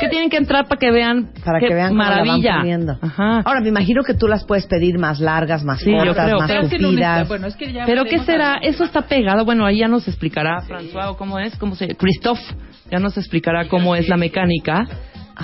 Que 0.00 0.08
tienen 0.08 0.30
que 0.30 0.36
entrar 0.36 0.66
para 0.66 0.78
que 0.78 0.90
vean. 0.90 1.30
Para 1.44 1.60
qué 1.60 1.68
que 1.68 1.74
vean 1.74 1.88
cómo 1.88 2.02
la 2.02 2.10
van 2.10 2.26
maravilla. 2.26 2.98
Ajá. 3.00 3.40
Ahora, 3.44 3.60
me 3.60 3.68
imagino 3.68 4.02
que 4.02 4.14
tú 4.14 4.28
las 4.28 4.44
puedes 4.44 4.66
pedir 4.66 4.98
más 4.98 5.20
largas, 5.20 5.64
más 5.64 5.80
Sí, 5.80 5.90
yo 5.90 5.98
cortas, 5.98 6.26
creo, 6.26 6.38
más 6.38 6.50
Pero 6.50 6.68
que 6.68 7.24
bueno, 7.28 7.46
es 7.46 7.56
que 7.56 7.72
ya 7.72 7.84
Pero 7.86 8.04
¿qué 8.04 8.18
será? 8.20 8.58
Eso 8.62 8.84
está 8.84 9.02
pegado. 9.02 9.44
Bueno, 9.44 9.64
ahí 9.64 9.78
ya 9.78 9.88
nos 9.88 10.06
explicará 10.08 10.60
François 10.62 11.08
o 11.08 11.16
cómo 11.16 11.38
es, 11.38 11.56
cómo 11.56 11.74
se. 11.74 11.88
Christophe 11.88 12.42
ya 12.90 12.98
nos 12.98 13.16
explicará 13.16 13.68
cómo 13.68 13.96
es 13.96 14.08
la 14.08 14.16
mecánica. 14.16 14.86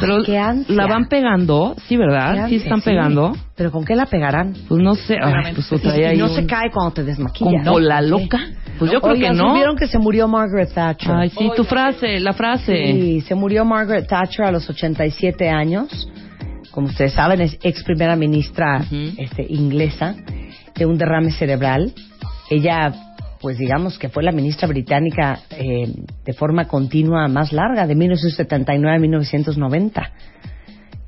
Pero 0.01 0.17
Ay, 0.17 0.23
qué 0.25 0.39
ansia. 0.39 0.75
la 0.75 0.87
van 0.87 1.07
pegando, 1.07 1.77
sí, 1.87 1.97
¿verdad? 1.97 2.49
Sí 2.49 2.57
están 2.57 2.81
pegando. 2.81 3.33
¿Pero 3.57 3.71
con 3.71 3.85
qué 3.85 3.95
la 3.95 4.07
pegarán? 4.07 4.55
Pues 4.69 4.83
no 4.83 4.95
sé. 4.95 5.17
Ay, 5.23 5.53
pues 5.55 5.71
Y, 5.71 5.75
otra 5.75 5.93
ahí 5.93 6.15
y 6.15 6.19
no 6.19 6.27
un- 6.31 6.35
se 6.35 6.47
cae 6.47 6.71
cuando 6.73 6.93
te 6.95 7.05
desmaquillas. 7.05 7.65
Como 7.67 7.79
la 7.79 8.01
loca. 8.01 8.41
Pues 8.79 8.91
yo 8.91 9.01
creo 9.01 9.13
Oigan, 9.15 9.33
que 9.33 9.39
no. 9.39 9.49
¿supieron 9.51 9.77
que 9.77 9.87
se 9.87 9.99
murió 9.99 10.27
Margaret 10.29 10.73
Thatcher? 10.73 11.13
Ay, 11.13 11.29
sí, 11.29 11.51
tu 11.55 11.65
frase, 11.65 12.19
la 12.21 12.33
frase. 12.33 12.75
Sí, 12.75 13.21
se 13.21 13.35
murió 13.35 13.65
Margaret 13.65 14.07
Thatcher 14.09 14.47
a 14.47 14.51
los 14.51 14.69
87 14.69 15.49
años. 15.51 16.09
Como 16.71 16.87
ustedes 16.87 17.13
saben, 17.13 17.43
es 17.43 17.59
ex 17.63 17.85
primera 17.85 18.17
ministra 18.17 18.79
Ujú. 18.81 19.13
este, 19.19 19.45
inglesa 19.47 20.15
de 20.75 20.87
un 20.87 20.97
derrame 20.97 21.31
cerebral. 21.33 21.93
Ella, 22.49 22.93
pues 23.43 23.59
digamos 23.59 23.99
que 23.99 24.09
fue 24.09 24.23
la 24.23 24.31
ministra 24.31 24.69
británica 24.69 25.41
eh, 25.51 25.93
de 26.25 26.33
forma 26.33 26.67
continua 26.67 27.27
más 27.27 27.53
larga, 27.53 27.87
de 27.87 27.97
1979 27.97 28.97
a 28.97 29.01
1990. 29.01 30.13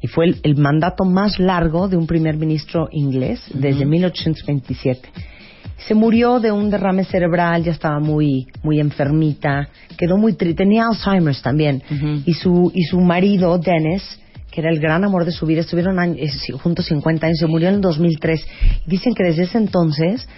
Y 0.03 0.09
fue 0.09 0.27
el, 0.27 0.41
el 0.43 0.57
mandato 0.57 1.05
más 1.05 1.39
largo 1.39 1.89
de 1.89 1.97
un 1.97 2.07
primer 2.07 2.37
ministro 2.37 2.89
inglés 2.91 3.41
desde 3.55 3.87
1827. 3.87 5.09
Se 5.87 5.95
murió 5.95 6.41
de 6.41 6.51
un 6.51 6.71
derrame 6.71 7.05
cerebral, 7.05 7.63
ya 7.63 7.73
estaba 7.73 8.01
muy, 8.01 8.49
muy 8.63 8.81
enfermita, 8.81 9.69
quedó 9.97 10.19
muy 10.19 10.35
triste, 10.35 10.65
tenía 10.65 10.87
Alzheimer's 10.89 11.41
también. 11.41 11.83
Y 12.27 12.35
su, 12.35 12.71
y 12.75 12.83
su 12.85 13.01
marido, 13.01 13.59
Dennis, 13.59 14.03
que 14.55 14.61
era 14.61 14.71
el 14.71 14.79
gran 14.79 15.03
amor 15.03 15.25
de 15.25 15.33
su 15.33 15.47
vida, 15.47 15.63
estuvieron 15.63 15.99
años- 15.99 16.19
eh, 16.21 16.29
sí, 16.29 16.53
juntos 16.53 16.87
50 16.87 17.27
años, 17.27 17.39
se 17.39 17.47
murió 17.49 17.69
en 17.71 17.75
el 17.77 17.81
2003. 17.81 18.47
Y 18.87 18.91
dicen 18.91 19.13
que 19.15 19.25
desde 19.25 19.43
ese 19.45 19.59
entonces, 19.59 20.29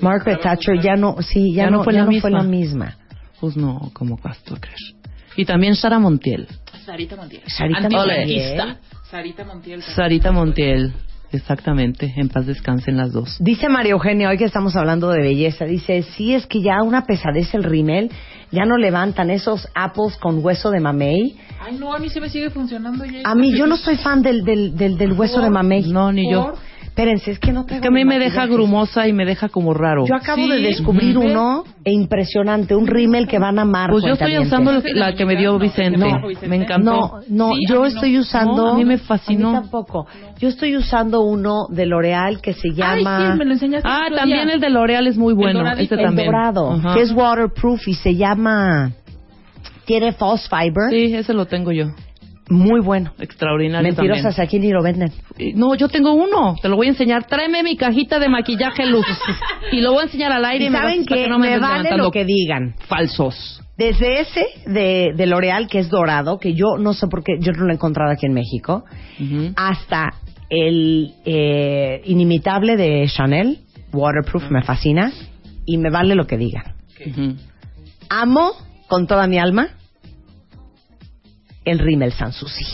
Margaret 0.00 0.40
Thatcher 0.40 0.80
ya 0.80 0.96
no, 0.96 1.16
sí, 1.22 1.52
ya, 1.54 1.70
no, 1.70 1.84
fue, 1.84 1.92
la 1.92 2.04
fue 2.20 2.30
la 2.30 2.42
misma. 2.42 2.96
Pues 3.40 3.56
no, 3.56 3.90
como 3.92 4.16
vas 4.16 4.38
tú 4.42 4.54
a 4.54 4.58
creer. 4.60 4.76
Y 5.36 5.44
también 5.44 5.76
Sara 5.76 5.98
Montiel. 6.00 6.48
Sarita 6.84 7.14
Montiel. 7.16 7.42
Sarita. 7.46 7.80
Montiel. 7.88 8.76
Sarita 9.10 9.44
Montiel. 9.44 9.82
Sarita 9.82 10.32
Montiel, 10.32 10.92
exactamente. 11.32 12.12
En 12.16 12.28
paz 12.28 12.46
descansen 12.46 12.96
las 12.96 13.12
dos. 13.12 13.36
Dice 13.40 13.68
María 13.68 13.92
Eugenia, 13.92 14.28
hoy 14.28 14.38
que 14.38 14.44
estamos 14.44 14.76
hablando 14.76 15.10
de 15.10 15.20
belleza, 15.20 15.64
dice, 15.64 16.02
sí 16.02 16.34
es 16.34 16.46
que 16.46 16.62
ya 16.62 16.82
una 16.82 17.04
pesadez 17.04 17.54
el 17.54 17.64
rímel, 17.64 18.10
ya 18.50 18.64
no 18.64 18.76
levantan 18.76 19.30
esos 19.30 19.66
apples 19.74 20.16
con 20.18 20.44
hueso 20.44 20.70
de 20.70 20.80
mamey. 20.80 21.36
Ay, 21.60 21.76
no, 21.78 21.94
a 21.94 21.98
mí 21.98 22.08
se 22.10 22.20
me 22.20 22.28
sigue 22.28 22.50
funcionando. 22.50 23.04
ya. 23.04 23.20
A 23.24 23.34
mí, 23.34 23.56
yo 23.56 23.66
no 23.66 23.76
soy 23.76 23.96
fan 23.96 24.22
del, 24.22 24.44
del, 24.44 24.76
del, 24.76 24.98
del 24.98 25.12
hueso 25.12 25.40
de 25.40 25.50
mamey. 25.50 25.90
No, 25.90 26.12
ni 26.12 26.30
yo. 26.30 26.54
Espérense, 26.82 27.30
es 27.30 27.38
que 27.38 27.52
no 27.52 27.60
Es 27.60 27.66
traigo 27.66 27.82
que 27.82 27.88
a 27.88 27.90
mí 27.90 28.04
mi 28.04 28.04
me 28.04 28.18
deja 28.18 28.46
grumosa 28.46 29.08
y 29.08 29.12
me 29.12 29.24
deja 29.24 29.48
como 29.48 29.72
raro. 29.72 30.04
Yo 30.06 30.14
acabo 30.14 30.42
Sí, 30.42 30.50
de 30.50 30.58
descubrir 30.58 31.16
uno 31.16 31.64
e 31.84 31.92
impresionante, 31.92 32.74
un 32.74 32.86
rímel 32.86 33.26
que 33.26 33.38
van 33.38 33.58
a 33.58 33.62
amar. 33.62 33.90
Pues 33.90 34.04
yo 34.04 34.12
estoy 34.12 34.36
usando 34.38 34.72
lo 34.72 34.78
Esa 34.78 34.86
que- 34.86 34.92
es 34.92 34.98
la 34.98 35.10
la 35.10 35.16
que 35.16 35.24
me 35.24 35.36
dio 35.36 35.52
no, 35.52 35.58
Vicente. 35.58 36.06
esa 36.32 36.46
me 36.46 36.56
encantó. 36.56 36.90
No, 36.90 37.12
no, 37.28 37.54
Sí, 37.54 37.60
yo 37.68 37.74
no. 37.80 37.86
estoy 37.86 38.18
usando. 38.18 38.56
No, 38.66 38.68
a 38.72 38.74
mí 38.76 38.84
me 38.84 38.98
fascinó. 38.98 39.48
A 39.48 39.52
mí 39.52 39.58
tampoco. 39.60 40.06
Yo 40.38 40.48
estoy 40.48 40.76
usando 40.76 41.22
uno 41.22 41.66
de 41.70 41.86
L'Oreal 41.86 42.40
que 42.42 42.52
se 42.52 42.68
Ay, 42.68 42.74
llama 42.74 43.32
sí, 43.32 43.38
me 43.38 43.44
lo 43.46 43.52
enseñaste. 43.52 43.88
Ah, 43.90 44.06
también 44.14 44.50
el 44.50 44.60
de 44.60 44.68
L'Oreal 44.70 45.06
es 45.06 45.16
muy 45.16 45.32
bueno. 45.34 45.66
Este 45.72 45.94
el 45.94 46.02
también. 46.02 46.26
dorado, 46.26 46.78
que 46.94 47.00
es 47.02 47.12
waterproof 47.12 47.88
y 47.88 47.94
se 47.94 48.16
llama. 48.16 48.92
Tiene 49.86 50.12
false 50.12 50.48
fiber. 50.48 50.90
Sí, 50.90 51.14
ese 51.14 51.32
lo 51.34 51.46
tengo 51.46 51.72
yo. 51.72 51.86
Muy 52.52 52.80
bueno. 52.80 53.12
Extraordinario 53.18 53.82
Mentirosas, 53.82 54.38
aquí 54.38 54.58
ni 54.58 54.70
lo 54.70 54.82
venden. 54.82 55.10
también. 55.10 55.58
No, 55.58 55.74
yo 55.74 55.88
tengo 55.88 56.12
uno. 56.12 56.56
Te 56.60 56.68
lo 56.68 56.76
voy 56.76 56.88
a 56.88 56.90
enseñar. 56.90 57.26
Tráeme 57.26 57.62
mi 57.62 57.76
cajita 57.76 58.18
de 58.18 58.28
maquillaje 58.28 58.84
luz. 58.86 59.06
y 59.72 59.80
lo 59.80 59.92
voy 59.92 60.00
a 60.00 60.04
enseñar 60.04 60.32
al 60.32 60.44
aire. 60.44 60.66
Y 60.66 60.70
saben 60.70 61.06
que 61.06 61.28
no 61.28 61.38
me 61.38 61.58
vale 61.58 61.96
lo 61.96 62.10
que 62.10 62.24
digan. 62.24 62.74
Falsos. 62.86 63.62
Desde 63.78 64.20
ese 64.20 64.46
de, 64.66 65.12
de 65.16 65.26
L'Oreal, 65.26 65.66
que 65.66 65.78
es 65.78 65.88
dorado, 65.88 66.38
que 66.38 66.52
yo 66.52 66.76
no 66.78 66.92
sé 66.92 67.06
por 67.08 67.24
qué, 67.24 67.38
yo 67.40 67.52
no 67.52 67.64
lo 67.64 67.70
he 67.70 67.74
encontrado 67.74 68.12
aquí 68.12 68.26
en 68.26 68.34
México, 68.34 68.84
hasta 69.56 70.10
el 70.50 71.14
eh, 71.24 72.02
inimitable 72.04 72.76
de 72.76 73.06
Chanel, 73.08 73.60
waterproof, 73.92 74.50
me 74.50 74.62
fascina, 74.62 75.10
y 75.64 75.78
me 75.78 75.90
vale 75.90 76.14
lo 76.14 76.26
que 76.26 76.36
digan. 76.36 76.74
Amo 78.10 78.52
con 78.88 79.06
toda 79.06 79.26
mi 79.26 79.38
alma 79.38 79.70
el 81.64 81.78
Rimmel 81.78 82.12
Sanssouci. 82.12 82.64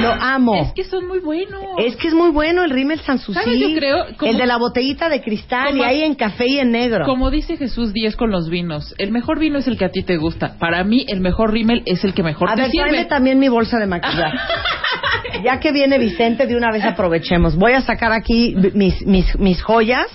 Lo 0.00 0.10
amo. 0.12 0.54
Es 0.56 0.72
que 0.72 0.82
son 0.84 1.06
muy 1.06 1.20
buenos. 1.20 1.62
Es 1.78 1.94
que 1.96 2.08
es 2.08 2.14
muy 2.14 2.30
bueno 2.30 2.64
el 2.64 2.70
Rimmel 2.70 2.98
Sanssouci. 3.00 3.38
¿Sabes? 3.40 3.58
Yo 3.60 3.68
creo, 3.76 4.04
como- 4.16 4.32
el 4.32 4.36
de 4.38 4.46
la 4.46 4.56
botellita 4.56 5.08
de 5.08 5.22
cristal 5.22 5.68
Como- 5.70 5.82
y 5.82 5.86
ahí 5.86 6.02
en 6.02 6.14
café 6.16 6.46
y 6.48 6.58
en 6.58 6.72
negro. 6.72 7.04
Como 7.04 7.30
dice 7.30 7.56
Jesús 7.56 7.92
Díez 7.92 8.16
con 8.16 8.30
los 8.32 8.48
vinos, 8.50 8.94
el 8.98 9.12
mejor 9.12 9.38
vino 9.38 9.58
es 9.58 9.68
el 9.68 9.78
que 9.78 9.84
a 9.84 9.90
ti 9.90 10.02
te 10.02 10.16
gusta. 10.16 10.58
Para 10.58 10.82
mí, 10.82 11.04
el 11.08 11.20
mejor 11.20 11.52
rímel 11.52 11.82
es 11.86 12.02
el 12.04 12.14
que 12.14 12.22
mejor 12.24 12.50
A 12.50 12.56
te 12.56 12.62
ver, 12.62 12.70
sirve. 12.72 12.88
tráeme 12.88 13.04
también 13.08 13.38
mi 13.38 13.48
bolsa 13.48 13.78
de 13.78 13.86
maquillaje. 13.86 14.36
ya 15.44 15.60
que 15.60 15.70
viene 15.72 15.98
Vicente, 15.98 16.46
de 16.46 16.56
una 16.56 16.72
vez 16.72 16.84
aprovechemos. 16.84 17.54
Voy 17.56 17.72
a 17.72 17.80
sacar 17.82 18.12
aquí 18.12 18.56
mis, 18.74 19.06
mis, 19.06 19.38
mis 19.38 19.62
joyas 19.62 20.06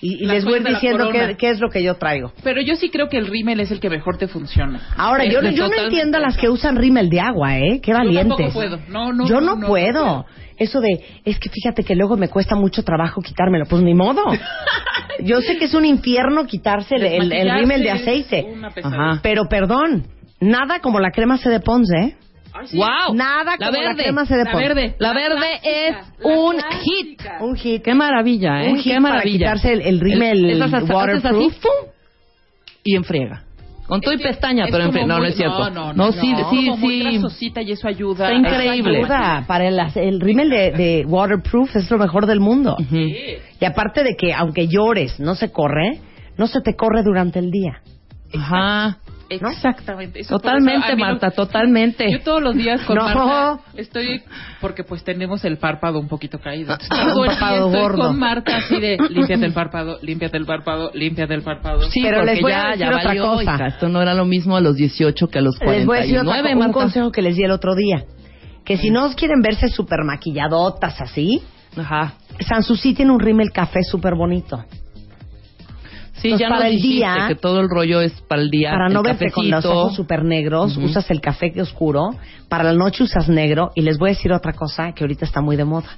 y, 0.00 0.26
les 0.26 0.44
voy 0.44 0.60
diciendo 0.60 1.10
qué, 1.10 1.36
qué 1.36 1.50
es 1.50 1.58
lo 1.60 1.70
que 1.70 1.82
yo 1.82 1.94
traigo. 1.96 2.32
Pero 2.44 2.60
yo 2.60 2.76
sí 2.76 2.88
creo 2.90 3.08
que 3.08 3.18
el 3.18 3.26
rímel 3.26 3.60
es 3.60 3.70
el 3.70 3.80
que 3.80 3.90
mejor 3.90 4.16
te 4.16 4.28
funciona. 4.28 4.80
Ahora, 4.96 5.24
yo, 5.24 5.40
Es 5.40 5.54
yo 5.54 5.64
no 5.64 5.70
totalmente- 5.70 5.82
entiendo 5.84 6.18
a 6.18 6.20
las 6.20 6.36
que 6.36 6.48
usan 6.48 6.76
rímel 6.76 7.08
de 7.10 7.20
agua, 7.20 7.58
¿eh? 7.58 7.80
Qué 7.82 7.92
valientes. 7.92 8.28
tampoco 8.28 8.52
puedo. 8.52 8.78
No, 8.88 9.12
no, 9.12 9.26
yo 9.28 9.40
no, 9.40 9.54
no, 9.54 9.56
no, 9.56 9.66
puedo. 9.66 10.04
no 10.04 10.26
Eso 10.56 10.80
de, 10.80 11.04
es 11.24 11.38
que 11.40 11.48
fíjate 11.50 11.82
que 11.84 11.94
luego 11.96 12.16
me 12.16 12.28
cuesta 12.28 12.54
mucho 12.54 12.82
trabajo 12.84 13.20
quitármelo. 13.22 13.64
Pues 13.66 13.82
ni 13.82 13.94
modo. 13.94 14.22
yo 15.24 15.40
sé 15.40 15.56
que 15.58 15.64
es 15.64 15.74
un 15.74 15.84
infierno 15.84 16.46
quitarse 16.46 16.94
el, 16.96 17.32
el- 17.32 17.50
rímel 17.58 17.82
de 17.82 17.90
aceite. 17.90 18.46
Ajá. 18.82 19.20
Pero 19.22 19.48
perdón, 19.48 20.06
nada 20.40 20.78
como 20.80 21.00
la 21.00 21.10
crema 21.10 21.38
C 21.38 21.48
de 21.50 21.60
Pons, 21.60 21.88
¿eh? 21.92 22.16
¡Wow! 22.72 23.14
Nada 23.14 23.44
la 23.44 23.56
como 23.58 23.70
la 23.72 23.88
verde. 23.88 24.02
crema 24.02 24.26
C 24.26 24.34
de 24.36 24.44
La 24.44 24.56
verde. 24.56 24.94
La 24.98 25.12
verde 25.12 25.46
es 25.62 25.96
un 26.22 26.56
hit. 26.82 27.20
Un 27.40 27.56
hit. 27.56 27.82
Qué 27.82 27.94
maravilla, 27.94 28.64
¿eh? 28.64 28.70
Un 28.72 28.76
hit 28.78 28.84
Qué 28.94 29.00
para 29.00 29.00
maravilla. 29.14 29.38
quitarse 29.38 29.72
el- 29.72 29.80
el 29.82 30.00
rímel 30.00 30.50
esas 30.50 30.72
haces- 30.72 30.82
haces 30.90 30.94
waterproof. 30.94 31.52
así, 31.52 31.60
¡fum! 31.60 31.90
y 32.84 32.96
enfriega. 32.96 33.42
Con 33.86 34.02
todo 34.02 34.12
y 34.12 34.18
pestaña, 34.18 34.64
es 34.66 34.70
pero 34.70 34.84
como 34.84 34.98
enfriega. 34.98 35.06
No, 35.14 35.18
no 35.18 35.24
es 35.26 35.34
cierto. 35.34 35.70
No, 35.70 35.70
no, 35.70 35.92
no. 35.94 36.12
sí, 36.12 36.32
no, 36.32 36.50
sí, 36.50 36.70
sí. 36.80 37.52
y 37.64 37.72
eso 37.72 37.88
ayuda. 37.88 38.30
Está 38.30 38.34
increíble. 38.34 38.98
Ayuda. 38.98 39.44
Para 39.46 39.66
el, 39.66 39.78
el 39.96 40.20
rímel 40.20 40.50
de, 40.50 40.72
de 40.72 41.04
waterproof 41.06 41.74
es 41.74 41.90
lo 41.90 41.96
mejor 41.96 42.26
del 42.26 42.38
mundo. 42.40 42.76
Ujú. 42.78 42.96
Y 42.96 43.64
aparte 43.64 44.04
de 44.04 44.14
que 44.14 44.34
aunque 44.34 44.68
llores, 44.68 45.18
no 45.18 45.34
se 45.34 45.50
corre, 45.50 46.00
no 46.36 46.46
se 46.48 46.60
te 46.60 46.76
corre 46.76 47.02
durante 47.02 47.38
el 47.38 47.50
día. 47.50 47.80
Ajá. 48.34 48.98
¿No? 49.40 49.50
Exactamente. 49.50 50.20
Eso 50.20 50.36
Totalmente, 50.38 50.78
eso 50.86 50.92
a 50.92 50.96
mí 50.96 51.02
no- 51.02 51.08
Marta, 51.08 51.30
totalmente. 51.30 52.10
Yo 52.10 52.20
todos 52.20 52.42
los 52.42 52.54
días 52.56 52.80
con 52.82 52.96
No. 52.96 53.04
Marta 53.04 53.60
estoy 53.76 54.22
porque 54.60 54.84
pues 54.84 55.04
tenemos 55.04 55.44
el 55.44 55.58
párpado 55.58 55.98
un 56.00 56.08
poquito 56.08 56.38
caído. 56.38 56.76
Ah, 56.90 57.12
un 57.16 57.26
párpado 57.26 57.66
estoy 57.66 57.80
gordo. 57.80 57.98
con 58.08 58.18
Marta 58.18 58.56
así 58.56 58.80
de 58.80 58.96
límpiate 59.10 59.44
el 59.46 59.52
párpado, 59.52 59.98
límpiate 60.02 60.36
el 60.36 60.46
párpado, 60.46 60.90
límpiate 60.94 61.34
el 61.34 61.42
párpado. 61.42 61.82
Sí, 61.90 62.00
Pero 62.02 62.18
porque 62.18 62.32
les 62.34 62.42
voy 62.42 62.52
a 62.52 62.56
ya, 62.56 62.68
decir 62.70 62.80
ya 62.80 62.88
otra 62.88 63.04
valió, 63.04 63.22
cosa. 63.26 63.42
hija. 63.42 63.66
Esto 63.66 63.88
no 63.88 64.00
era 64.02 64.14
lo 64.14 64.24
mismo 64.24 64.56
a 64.56 64.60
los 64.60 64.76
18 64.76 65.28
que 65.28 65.38
a 65.38 65.42
los 65.42 65.58
49, 65.58 65.78
Les 65.78 65.86
voy 65.86 65.96
a 65.98 66.00
decir 66.00 66.18
otra 66.18 66.52
un 66.52 66.58
Marta. 66.58 66.72
consejo 66.72 67.12
que 67.12 67.22
les 67.22 67.36
di 67.36 67.42
el 67.44 67.50
otro 67.50 67.74
día. 67.74 68.04
Que 68.64 68.76
si 68.76 68.90
no 68.90 69.10
quieren 69.14 69.40
verse 69.42 69.68
súper 69.68 70.00
maquilladotas 70.04 71.00
así, 71.00 71.42
Ajá. 71.76 72.14
Sanssouci 72.46 72.92
tiene 72.94 73.12
un 73.12 73.20
rímel 73.20 73.50
café 73.52 73.80
súper 73.82 74.14
bonito. 74.14 74.64
Sí, 76.20 76.28
Entonces, 76.28 76.38
ya 76.40 76.48
para 76.48 76.64
nos 76.64 76.70
el 76.70 76.76
dijiste 76.76 76.94
día- 76.96 77.24
que 77.28 77.34
todo 77.36 77.60
el 77.60 77.68
rollo 77.68 78.00
es 78.00 78.12
para 78.22 78.42
el 78.42 78.50
día. 78.50 78.70
Para 78.72 78.86
el 78.88 78.92
no 78.94 79.02
verte 79.02 79.30
con 79.30 79.48
los 79.50 79.64
ojos 79.64 79.94
súper 79.94 80.24
negros, 80.24 80.76
usas 80.76 81.10
el 81.10 81.20
café 81.20 81.52
que 81.52 81.62
oscuro. 81.62 82.10
Para 82.48 82.64
la 82.64 82.72
noche 82.72 83.04
usas 83.04 83.28
negro. 83.28 83.70
Y 83.74 83.82
les 83.82 83.98
voy 83.98 84.10
a 84.10 84.12
decir 84.14 84.32
otra 84.32 84.52
cosa 84.52 84.92
que 84.92 85.04
ahorita 85.04 85.24
está 85.24 85.40
muy 85.40 85.56
de 85.56 85.64
moda. 85.64 85.88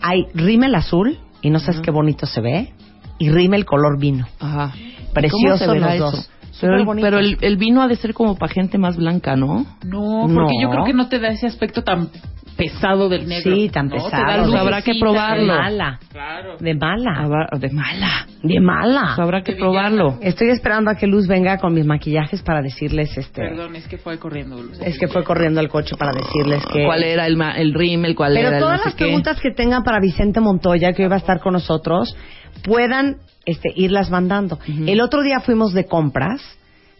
Hay 0.00 0.24
rímel 0.34 0.74
azul, 0.74 1.18
y 1.42 1.50
no 1.50 1.58
sabes 1.58 1.80
qué 1.80 1.90
bonito 1.90 2.26
se 2.26 2.40
ve, 2.40 2.72
y 3.18 3.30
rímel 3.30 3.64
color 3.64 3.98
vino. 3.98 4.26
Ajá. 4.40 4.72
Preciosos 5.12 5.60
¿Cómo 5.66 5.72
se 5.72 5.80
verá 5.80 5.86
los 5.86 5.94
eso? 5.94 6.04
dos. 6.16 6.30
Pero, 6.60 6.76
el, 6.92 7.00
pero 7.02 7.18
el, 7.18 7.36
el 7.42 7.56
vino 7.58 7.82
ha 7.82 7.88
de 7.88 7.96
ser 7.96 8.14
como 8.14 8.36
para 8.36 8.50
gente 8.52 8.78
más 8.78 8.96
blanca, 8.96 9.36
¿no? 9.36 9.66
No, 9.84 10.22
porque 10.34 10.54
No. 10.54 10.62
yo 10.62 10.70
creo 10.70 10.84
que 10.84 10.94
no 10.94 11.08
te 11.08 11.18
da 11.18 11.28
ese 11.28 11.46
aspecto 11.46 11.82
tan 11.84 12.08
pesado 12.56 13.08
del 13.08 13.26
negro. 13.28 13.54
Sí, 13.54 13.68
tan 13.68 13.86
No, 13.88 13.96
te 13.96 13.98
da 13.98 14.04
pesado. 14.04 14.44
Pues 14.50 14.60
habrá 14.60 14.82
que 14.82 14.94
probarlo. 14.98 15.52
De 15.52 15.58
mala. 15.58 15.98
Claro. 16.10 16.56
De 16.58 16.74
mala. 16.74 17.48
De 17.58 17.70
mala. 17.70 18.26
De 18.42 18.60
mala. 18.60 19.00
Pues 19.14 19.18
habrá 19.18 19.42
que 19.42 19.52
De 19.52 19.58
probarlo. 19.58 20.18
Estoy 20.22 20.48
esperando 20.50 20.90
a 20.90 20.94
que 20.96 21.06
Luz 21.06 21.26
venga 21.26 21.58
con 21.58 21.74
mis 21.74 21.84
maquillajes 21.86 22.42
para 22.42 22.62
decirles 22.62 23.16
este. 23.16 23.42
Perdón, 23.42 23.76
es 23.76 23.86
que 23.88 23.98
fue 23.98 24.18
corriendo. 24.18 24.56
Luz. 24.62 24.80
Es 24.80 24.98
que 24.98 25.08
fue 25.08 25.22
corriendo 25.24 25.60
el 25.60 25.68
coche 25.68 25.96
para 25.96 26.12
decirles 26.12 26.64
que. 26.72 26.84
¿Cuál 26.84 27.02
era 27.04 27.26
el, 27.26 27.36
ma- 27.36 27.52
el 27.56 27.74
rímel? 27.74 28.14
¿Cuál 28.14 28.34
Pero 28.34 28.48
era 28.48 28.56
el 28.56 28.62
todas 28.62 28.78
no 28.80 28.84
las 28.86 28.94
qué? 28.94 29.04
preguntas 29.04 29.40
que 29.40 29.50
tengan 29.50 29.82
para 29.82 30.00
Vicente 30.00 30.40
Montoya, 30.40 30.92
que 30.92 31.02
hoy 31.02 31.08
va 31.08 31.16
a 31.16 31.18
estar 31.18 31.40
con 31.40 31.52
nosotros, 31.52 32.16
puedan 32.64 33.16
este, 33.44 33.70
irlas 33.76 34.10
mandando. 34.10 34.58
El 34.86 35.00
otro 35.00 35.22
día 35.22 35.40
fuimos 35.40 35.72
de 35.72 35.84
compras, 35.86 36.40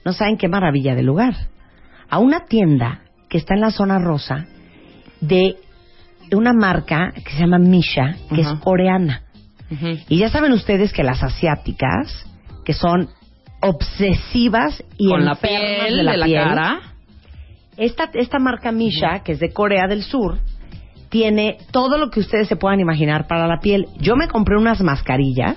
no 0.05 0.12
saben 0.12 0.37
qué 0.37 0.49
maravilla 0.49 0.95
de 0.95 1.03
lugar, 1.03 1.35
a 2.09 2.19
una 2.19 2.45
tienda 2.47 3.01
que 3.29 3.38
está 3.38 3.55
en 3.55 3.61
la 3.62 3.71
zona 3.71 3.99
rosa 3.99 4.47
de 5.20 5.57
una 6.33 6.52
marca 6.52 7.12
que 7.12 7.31
se 7.33 7.40
llama 7.40 7.59
Misha, 7.59 8.16
que 8.35 8.40
es 8.40 8.48
coreana. 8.61 9.22
Y 10.09 10.18
ya 10.18 10.29
saben 10.29 10.52
ustedes 10.52 10.92
que 10.92 11.02
las 11.02 11.22
asiáticas, 11.22 12.26
que 12.64 12.72
son 12.72 13.09
obsesivas 13.61 14.83
y 14.96 15.09
Con 15.09 15.24
la 15.24 15.35
piel 15.35 15.96
de 15.96 16.02
la, 16.02 16.24
piel, 16.24 16.44
cara. 16.44 16.81
esta, 17.76 18.11
esta 18.14 18.38
marca 18.38 18.70
Misha, 18.70 19.20
que 19.24 19.33
es 19.33 19.40
de 19.40 19.52
Corea 19.52 19.87
del 19.88 20.02
Sur, 20.02 20.38
tiene 21.09 21.59
todo 21.70 21.98
lo 21.98 22.11
que 22.11 22.20
ustedes 22.20 22.48
se 22.48 22.57
puedan 22.57 22.81
imaginar 22.81 23.26
para 23.26 23.46
la 23.46 23.59
piel. 23.61 23.87
Yo 23.98 24.16
me 24.16 24.29
compré 24.29 24.57
unas 24.57 24.81
mascarillas 24.83 25.57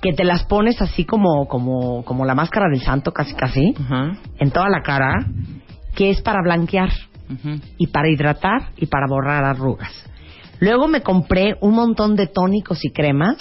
que 0.00 0.12
te 0.12 0.24
las 0.24 0.44
pones 0.44 0.82
así 0.82 1.04
como, 1.04 1.46
como, 1.46 2.04
como 2.04 2.24
la 2.24 2.34
máscara 2.34 2.66
del 2.68 2.82
santo, 2.82 3.12
casi 3.12 3.34
casi, 3.34 3.72
en 4.38 4.50
toda 4.50 4.68
la 4.68 4.82
cara, 4.82 5.14
que 5.94 6.10
es 6.10 6.20
para 6.20 6.42
blanquear 6.42 6.90
Y 7.78 7.86
para 7.88 8.08
hidratar 8.10 8.70
y 8.76 8.86
para 8.86 9.06
borrar 9.08 9.44
arrugas. 9.44 9.92
Luego 10.60 10.86
me 10.86 11.00
compré 11.02 11.56
un 11.60 11.74
montón 11.74 12.14
de 12.14 12.26
tónicos 12.26 12.84
y 12.84 12.90
cremas 12.90 13.36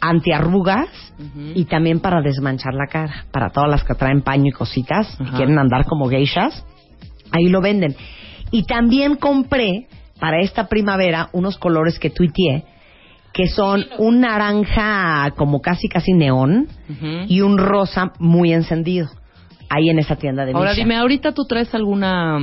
antiarrugas 0.00 0.88
Ujú. 1.18 1.52
y 1.54 1.64
también 1.64 2.00
para 2.00 2.20
desmanchar 2.20 2.74
la 2.74 2.86
cara, 2.86 3.24
para 3.32 3.50
todas 3.50 3.70
las 3.70 3.84
que 3.84 3.94
traen 3.94 4.22
paño 4.22 4.48
y 4.48 4.52
cositas 4.52 5.16
y 5.18 5.24
quieren 5.36 5.58
andar 5.58 5.86
como 5.86 6.08
geishas, 6.08 6.64
ahí 7.32 7.48
lo 7.48 7.60
venden. 7.60 7.96
Y 8.50 8.64
también 8.64 9.16
compré 9.16 9.88
para 10.20 10.40
esta 10.40 10.68
primavera 10.68 11.28
unos 11.32 11.58
colores 11.58 11.98
que 11.98 12.10
tuiteé, 12.10 12.64
que 13.32 13.48
son 13.48 13.84
un 13.98 14.20
naranja 14.20 15.30
como 15.36 15.60
casi 15.60 15.88
casi 15.88 16.12
neón 16.12 16.68
y 17.28 17.40
un 17.40 17.58
rosa 17.58 18.12
muy 18.18 18.52
encendido, 18.52 19.08
ahí 19.68 19.90
en 19.90 19.98
esa 19.98 20.16
tienda 20.16 20.44
de 20.44 20.52
Ahora 20.52 20.70
Misha. 20.70 20.82
dime, 20.82 20.96
ahorita 20.96 21.32
tú 21.32 21.44
traes 21.46 21.74
alguna... 21.74 22.38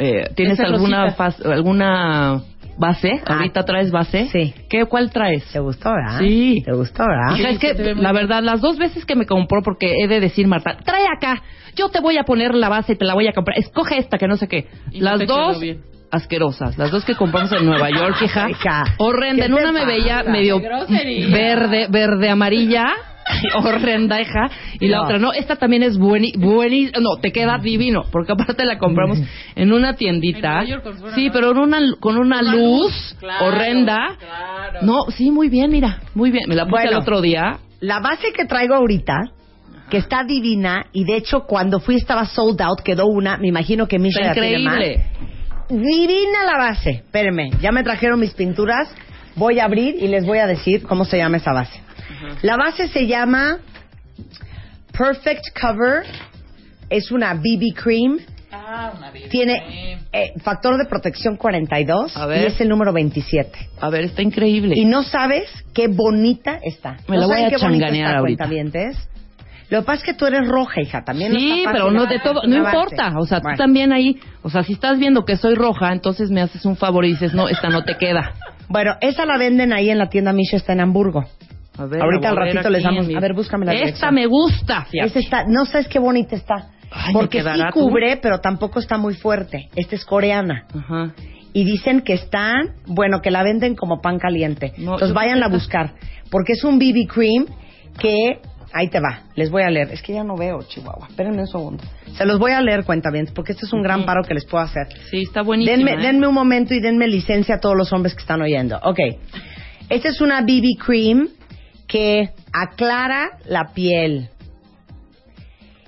eh, 0.00 0.30
¿Tienes 0.34 0.58
Esa 0.58 0.68
alguna 0.68 1.10
fas- 1.14 1.44
alguna 1.44 2.42
base? 2.78 3.20
Ah. 3.26 3.34
¿Ahorita 3.36 3.64
traes 3.64 3.90
base? 3.90 4.26
Sí. 4.32 4.54
¿Qué, 4.68 4.86
¿Cuál 4.86 5.10
traes? 5.10 5.44
¿Te 5.52 5.58
gustó, 5.60 5.90
verdad? 5.92 6.18
Sí. 6.20 6.62
¿Te 6.64 6.72
gustó, 6.72 7.04
verdad? 7.06 7.38
Es 7.50 7.58
que 7.58 7.74
la 7.94 8.12
verdad, 8.12 8.42
las 8.42 8.60
dos 8.60 8.78
veces 8.78 9.04
que 9.04 9.14
me 9.14 9.26
compró, 9.26 9.62
porque 9.62 9.92
he 10.02 10.08
de 10.08 10.18
decir, 10.20 10.46
Marta, 10.46 10.76
trae 10.84 11.04
acá, 11.14 11.42
yo 11.76 11.88
te 11.90 12.00
voy 12.00 12.16
a 12.18 12.24
poner 12.24 12.54
la 12.54 12.68
base 12.68 12.94
y 12.94 12.96
te 12.96 13.04
la 13.04 13.14
voy 13.14 13.28
a 13.28 13.32
comprar, 13.32 13.58
escoge 13.58 13.98
esta 13.98 14.16
que 14.18 14.26
no 14.26 14.36
sé 14.36 14.48
qué. 14.48 14.66
Y 14.92 15.00
las 15.00 15.24
dos 15.26 15.58
asquerosas, 16.10 16.76
las 16.76 16.90
dos 16.90 17.04
que 17.04 17.14
compramos 17.14 17.52
en 17.52 17.66
Nueva 17.66 17.88
York, 17.90 18.16
hija, 18.22 18.48
horrenda. 18.98 19.42
¿qué 19.44 19.46
En 19.46 19.54
una 19.54 19.70
me 19.72 19.84
veía 19.86 20.24
medio 20.24 20.60
¡Qué 20.60 20.66
grosería! 20.66 21.28
verde, 21.28 21.86
verde 21.88 22.28
amarilla. 22.28 22.88
horrenda, 23.54 24.20
hija. 24.20 24.50
Y 24.80 24.88
la 24.88 24.98
No. 24.98 25.02
otra, 25.04 25.18
no, 25.18 25.32
esta 25.32 25.56
también 25.56 25.82
es 25.82 25.98
buenísima. 25.98 26.98
No, 27.00 27.16
te 27.20 27.32
queda 27.32 27.58
divino. 27.58 28.04
Porque 28.10 28.32
aparte 28.32 28.64
la 28.64 28.78
compramos 28.78 29.18
en 29.56 29.72
una 29.72 29.90
En 29.90 29.96
tiendita. 29.96 30.64
York, 30.64 30.84
una- 31.02 31.14
Sí, 31.14 31.30
pero 31.32 31.50
en 31.52 31.58
una, 31.58 31.78
con 32.00 32.16
una 32.18 32.40
Una 32.40 32.52
luz 32.52 32.60
luz, 32.82 33.16
claro, 33.18 33.46
horrenda. 33.46 34.16
claro. 34.18 34.78
No, 34.82 35.10
sí, 35.10 35.30
muy 35.30 35.48
bien, 35.48 35.70
mira. 35.70 36.00
Muy 36.14 36.30
bien. 36.30 36.44
Me 36.48 36.54
la 36.54 36.64
puse 36.64 36.82
Bueno. 36.82 36.90
el 36.90 36.96
otro 36.98 37.20
día. 37.20 37.58
La 37.80 38.00
base 38.00 38.32
que 38.32 38.44
traigo 38.44 38.74
ahorita, 38.74 39.14
que 39.88 39.96
está 39.96 40.22
divina, 40.24 40.86
y 40.92 41.04
de 41.04 41.16
hecho 41.16 41.44
cuando 41.46 41.80
fui 41.80 41.96
estaba 41.96 42.24
sold 42.26 42.60
out, 42.62 42.80
quedó 42.82 43.06
una, 43.06 43.36
me 43.38 43.48
imagino 43.48 43.88
que 43.88 43.98
Misha 43.98 44.20
Está 44.20 44.34
ya 44.34 44.40
tiene 44.40 44.58
más. 44.64 44.78
Divina 45.68 46.44
la 46.44 46.58
base. 46.58 46.90
Espérenme, 46.90 47.50
ya 47.60 47.70
me 47.72 47.82
trajeron 47.82 48.18
mis 48.20 48.32
pinturas. 48.34 48.88
Voy 49.36 49.60
a 49.60 49.64
abrir 49.64 49.96
y 50.00 50.08
les 50.08 50.26
voy 50.26 50.38
a 50.38 50.46
decir 50.46 50.82
cómo 50.82 51.04
se 51.04 51.16
llama 51.16 51.36
esa 51.36 51.52
base. 51.52 51.80
La 52.42 52.56
base 52.56 52.88
se 52.88 53.06
llama 53.06 53.58
Perfect 54.96 55.58
Cover. 55.60 56.04
Es 56.88 57.10
una 57.10 57.34
BB 57.34 57.74
Cream. 57.74 58.18
Ah, 58.52 58.92
una. 58.96 59.12
Tiene 59.30 59.98
eh, 60.12 60.32
factor 60.42 60.76
de 60.76 60.86
protección 60.86 61.36
42 61.36 62.16
A 62.16 62.26
ver. 62.26 62.42
y 62.42 62.46
es 62.46 62.60
el 62.60 62.68
número 62.68 62.92
27. 62.92 63.50
A 63.80 63.90
ver, 63.90 64.04
está 64.04 64.22
increíble. 64.22 64.74
Y 64.76 64.84
no 64.84 65.02
sabes 65.02 65.48
qué 65.72 65.86
bonita 65.88 66.58
está. 66.62 66.96
Me 67.06 67.16
¿No 67.16 67.22
la 67.22 67.26
voy 67.26 67.44
a 67.44 67.50
qué 67.50 67.56
changanear 67.56 68.16
ahorita. 68.16 68.48
Lo 69.70 69.80
que 69.80 69.86
pasa 69.86 70.00
es 70.00 70.02
que 70.02 70.14
tú 70.14 70.26
eres 70.26 70.48
roja, 70.48 70.80
hija. 70.80 71.04
También 71.04 71.32
Sí, 71.32 71.62
pero 71.64 71.92
no 71.92 72.06
de 72.06 72.18
todo, 72.18 72.42
no 72.44 72.56
importa. 72.56 73.12
O 73.18 73.24
sea, 73.24 73.38
Bueno. 73.38 73.56
tú 73.56 73.62
también 73.62 73.92
ahí, 73.92 74.18
o 74.42 74.50
sea, 74.50 74.64
si 74.64 74.72
estás 74.72 74.98
viendo 74.98 75.24
que 75.24 75.36
soy 75.36 75.54
roja, 75.54 75.92
entonces 75.92 76.28
me 76.30 76.40
haces 76.40 76.64
un 76.64 76.76
favor 76.76 77.04
y 77.04 77.10
dices, 77.12 77.34
no, 77.34 77.48
esta 77.48 77.68
no 77.68 77.84
te 77.84 77.96
queda. 77.96 78.34
Bueno, 78.68 78.96
esa 79.00 79.24
la 79.26 79.38
venden 79.38 79.72
ahí 79.72 79.90
en 79.90 79.98
la 79.98 80.08
tienda 80.08 80.32
Misha, 80.32 80.56
está 80.56 80.72
en 80.72 80.80
Hamburgo. 80.80 81.24
A 81.78 81.86
ver, 81.86 82.02
Ahorita 82.02 82.28
al 82.30 82.36
ratito 82.36 82.68
les 82.70 82.82
damos. 82.82 83.06
A 83.14 83.20
ver, 83.20 83.32
búscame 83.34 83.64
la 83.66 83.72
Esta 83.72 83.84
dirección. 83.86 84.14
me 84.14 84.26
gusta. 84.26 84.86
Esta 84.92 85.18
está, 85.18 85.44
no 85.46 85.64
sabes 85.64 85.88
qué 85.88 85.98
bonita 85.98 86.36
está. 86.36 86.70
Ay, 86.90 87.14
¿me 87.14 87.20
porque 87.20 87.42
sí 87.42 87.48
tú? 87.72 87.80
cubre, 87.80 88.16
pero 88.16 88.40
tampoco 88.40 88.80
está 88.80 88.98
muy 88.98 89.14
fuerte. 89.14 89.68
Esta 89.76 89.94
es 89.94 90.04
coreana. 90.04 90.66
Ajá. 90.76 91.14
Y 91.52 91.64
dicen 91.64 92.02
que 92.02 92.12
están, 92.14 92.74
bueno, 92.86 93.20
que 93.22 93.30
la 93.30 93.42
venden 93.42 93.74
como 93.74 94.00
pan 94.00 94.18
caliente. 94.18 94.72
No, 94.78 94.94
Entonces 94.94 95.12
vayan 95.14 95.42
a 95.42 95.48
buscar. 95.48 95.94
Porque 96.30 96.52
es 96.52 96.62
un 96.64 96.78
BB 96.78 97.08
cream 97.12 97.46
que, 97.98 98.40
ahí 98.72 98.88
te 98.88 99.00
va, 99.00 99.24
les 99.34 99.50
voy 99.50 99.62
a 99.62 99.70
leer. 99.70 99.90
Es 99.92 100.00
que 100.02 100.12
ya 100.12 100.22
no 100.22 100.36
veo, 100.36 100.62
Chihuahua. 100.62 101.08
Espérenme 101.08 101.40
un 101.40 101.46
segundo. 101.48 101.82
Se 102.14 102.24
los 102.24 102.38
voy 102.38 102.52
a 102.52 102.60
leer, 102.60 102.84
cuenta 102.84 103.10
bien, 103.10 103.28
porque 103.34 103.52
este 103.52 103.66
es 103.66 103.72
un 103.72 103.82
gran 103.82 104.04
paro 104.04 104.22
que 104.22 104.34
les 104.34 104.44
puedo 104.44 104.62
hacer. 104.62 104.86
Sí, 105.10 105.22
está 105.22 105.42
buenísima. 105.42 105.76
Denme, 105.76 105.92
¿eh? 105.94 106.06
denme 106.06 106.26
un 106.28 106.34
momento 106.34 106.72
y 106.74 106.80
denme 106.80 107.08
licencia 107.08 107.56
a 107.56 107.58
todos 107.60 107.76
los 107.76 107.92
hombres 107.92 108.14
que 108.14 108.20
están 108.20 108.42
oyendo. 108.42 108.78
Ok. 108.84 108.98
Esta 109.88 110.08
es 110.08 110.20
una 110.20 110.42
BB 110.42 110.78
cream 110.84 111.28
que 111.90 112.30
aclara 112.52 113.38
la 113.46 113.72
piel. 113.74 114.28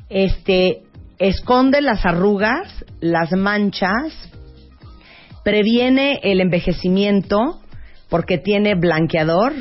Este 0.08 0.82
esconde 1.18 1.80
las 1.80 2.04
arrugas, 2.04 2.84
las 3.00 3.30
manchas, 3.32 4.12
previene 5.44 6.18
el 6.24 6.40
envejecimiento 6.40 7.60
porque 8.10 8.36
tiene 8.36 8.74
blanqueador 8.74 9.52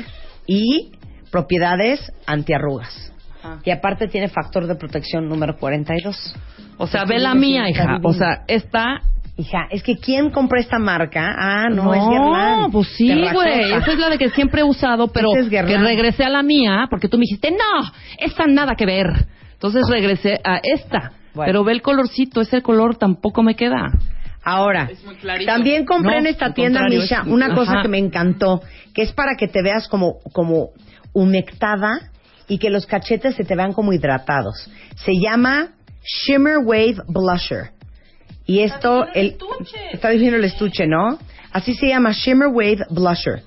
y 0.46 0.90
propiedades 1.30 2.12
antiarrugas. 2.26 3.12
Ajá. 3.38 3.60
Y 3.64 3.70
aparte 3.70 4.08
tiene 4.08 4.28
factor 4.28 4.66
de 4.66 4.74
protección 4.74 5.28
número 5.28 5.56
42. 5.56 6.34
O 6.76 6.86
sea, 6.88 7.04
ve 7.04 7.20
la 7.20 7.34
mía, 7.34 7.70
hija. 7.70 7.98
O 8.02 8.12
sea, 8.12 8.42
esta... 8.48 9.02
Hija, 9.36 9.66
es 9.70 9.82
que 9.82 9.96
¿quién 9.96 10.30
compró 10.30 10.58
esta 10.60 10.78
marca? 10.78 11.34
Ah, 11.38 11.68
no, 11.70 11.94
es 11.94 12.02
Guerlain. 12.06 12.70
pues 12.70 12.88
sí, 12.96 13.08
güey. 13.32 13.72
Esa 13.72 13.92
es 13.92 13.98
la 13.98 14.10
de 14.10 14.18
que 14.18 14.28
siempre 14.30 14.60
he 14.60 14.64
usado, 14.64 15.08
pero 15.08 15.28
es 15.34 15.48
que 15.48 15.62
regresé 15.62 16.24
a 16.24 16.28
la 16.28 16.42
mía 16.42 16.86
porque 16.90 17.08
tú 17.08 17.16
me 17.16 17.22
dijiste, 17.22 17.50
no, 17.50 17.90
esta 18.18 18.46
nada 18.46 18.74
que 18.74 18.84
ver. 18.84 19.06
Entonces 19.54 19.82
regresé 19.88 20.38
a 20.44 20.60
esta. 20.62 21.12
Bueno. 21.34 21.46
Pero 21.48 21.64
ve 21.64 21.72
el 21.72 21.80
colorcito, 21.80 22.42
ese 22.42 22.60
color 22.60 22.96
tampoco 22.96 23.42
me 23.42 23.54
queda. 23.56 23.86
Ahora, 24.44 24.88
Es 24.90 25.02
muy 25.04 25.14
clarito. 25.14 25.50
también 25.50 25.86
compré 25.86 26.12
No, 26.14 26.18
en 26.18 26.26
esta 26.26 26.52
tienda, 26.52 26.82
Misha, 26.88 27.20
es- 27.22 27.26
una 27.28 27.54
cosa 27.54 27.72
ajá. 27.74 27.82
que 27.82 27.88
me 27.88 27.98
encantó, 27.98 28.60
que 28.92 29.02
es 29.02 29.12
para 29.12 29.36
que 29.38 29.48
te 29.48 29.62
veas 29.62 29.88
como, 29.88 30.16
como 30.32 30.70
humectada 31.14 32.10
y 32.48 32.58
que 32.58 32.68
los 32.68 32.84
cachetes 32.86 33.34
se 33.36 33.44
te 33.44 33.54
vean 33.56 33.72
como 33.72 33.92
hidratados. 33.92 34.68
Se 34.96 35.12
llama 35.18 35.68
Shimmer 36.04 36.58
Wave 36.64 36.96
Blusher. 37.06 37.70
Y 38.46 38.60
esto, 38.60 39.06
el, 39.14 39.36
está 39.92 40.10
diciendo 40.10 40.36
el 40.36 40.44
estuche, 40.44 40.86
¿no? 40.86 41.18
Así 41.52 41.74
se 41.74 41.88
llama 41.88 42.12
Shimmer 42.12 42.48
Wave 42.48 42.86
Blusher. 42.90 43.42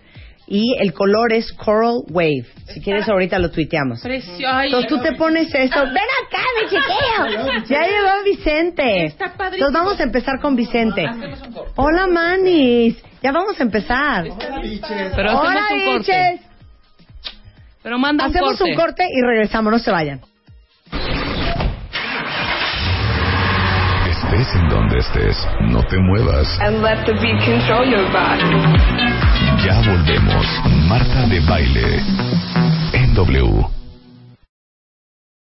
Y 0.47 0.75
el 0.79 0.93
color 0.93 1.33
es 1.33 1.51
Coral 1.53 2.03
Wave. 2.09 2.45
Si 2.67 2.79
quieres 2.79 3.09
ahorita 3.09 3.39
lo 3.39 3.49
tuiteamos. 3.49 4.01
Precio. 4.01 4.47
Ay, 4.47 4.67
Entonces 4.67 4.89
tú 4.89 5.01
te 5.01 5.13
pones 5.13 5.47
esto. 5.53 5.79
Ven 5.85 5.95
acá, 5.95 6.43
mi 6.61 6.69
chiquillo. 6.69 7.65
Ya 7.67 7.81
llegó 7.81 8.23
Vicente. 8.23 9.05
Está 9.05 9.33
padrísimo. 9.33 9.67
Entonces 9.67 9.73
vamos 9.73 9.99
a 9.99 10.03
empezar 10.03 10.39
con 10.39 10.55
Vicente. 10.55 11.03
Hola, 11.75 12.05
Manis. 12.05 13.03
Ya 13.23 13.31
vamos 13.31 13.59
a 13.59 13.63
empezar. 13.63 14.25
Pero 15.15 15.39
Hola, 15.39 15.61
un 15.73 15.83
corte. 15.83 15.97
biches. 15.97 16.41
Pero 17.81 17.97
manda 17.97 18.25
Hacemos 18.25 18.57
corte. 18.57 18.63
un 18.71 18.75
corte 18.75 19.07
y 19.11 19.21
regresamos. 19.25 19.71
No 19.71 19.79
se 19.79 19.89
vayan. 19.89 20.21
Estés 24.35 24.55
en 24.55 24.67
donde 24.67 24.97
estés, 24.97 25.47
no 25.61 25.81
te 25.83 25.97
muevas. 25.97 26.59
and 26.59 26.81
let 26.81 27.05
the 27.05 27.13
beat 27.21 27.39
control 27.45 27.85
your 27.87 28.03
body. 28.11 28.43
Ya 29.63 29.81
volvemos. 29.87 30.45
Marta 30.89 31.25
de 31.27 31.39
baile. 31.41 32.01
En 32.91 33.13
W. 33.13 33.65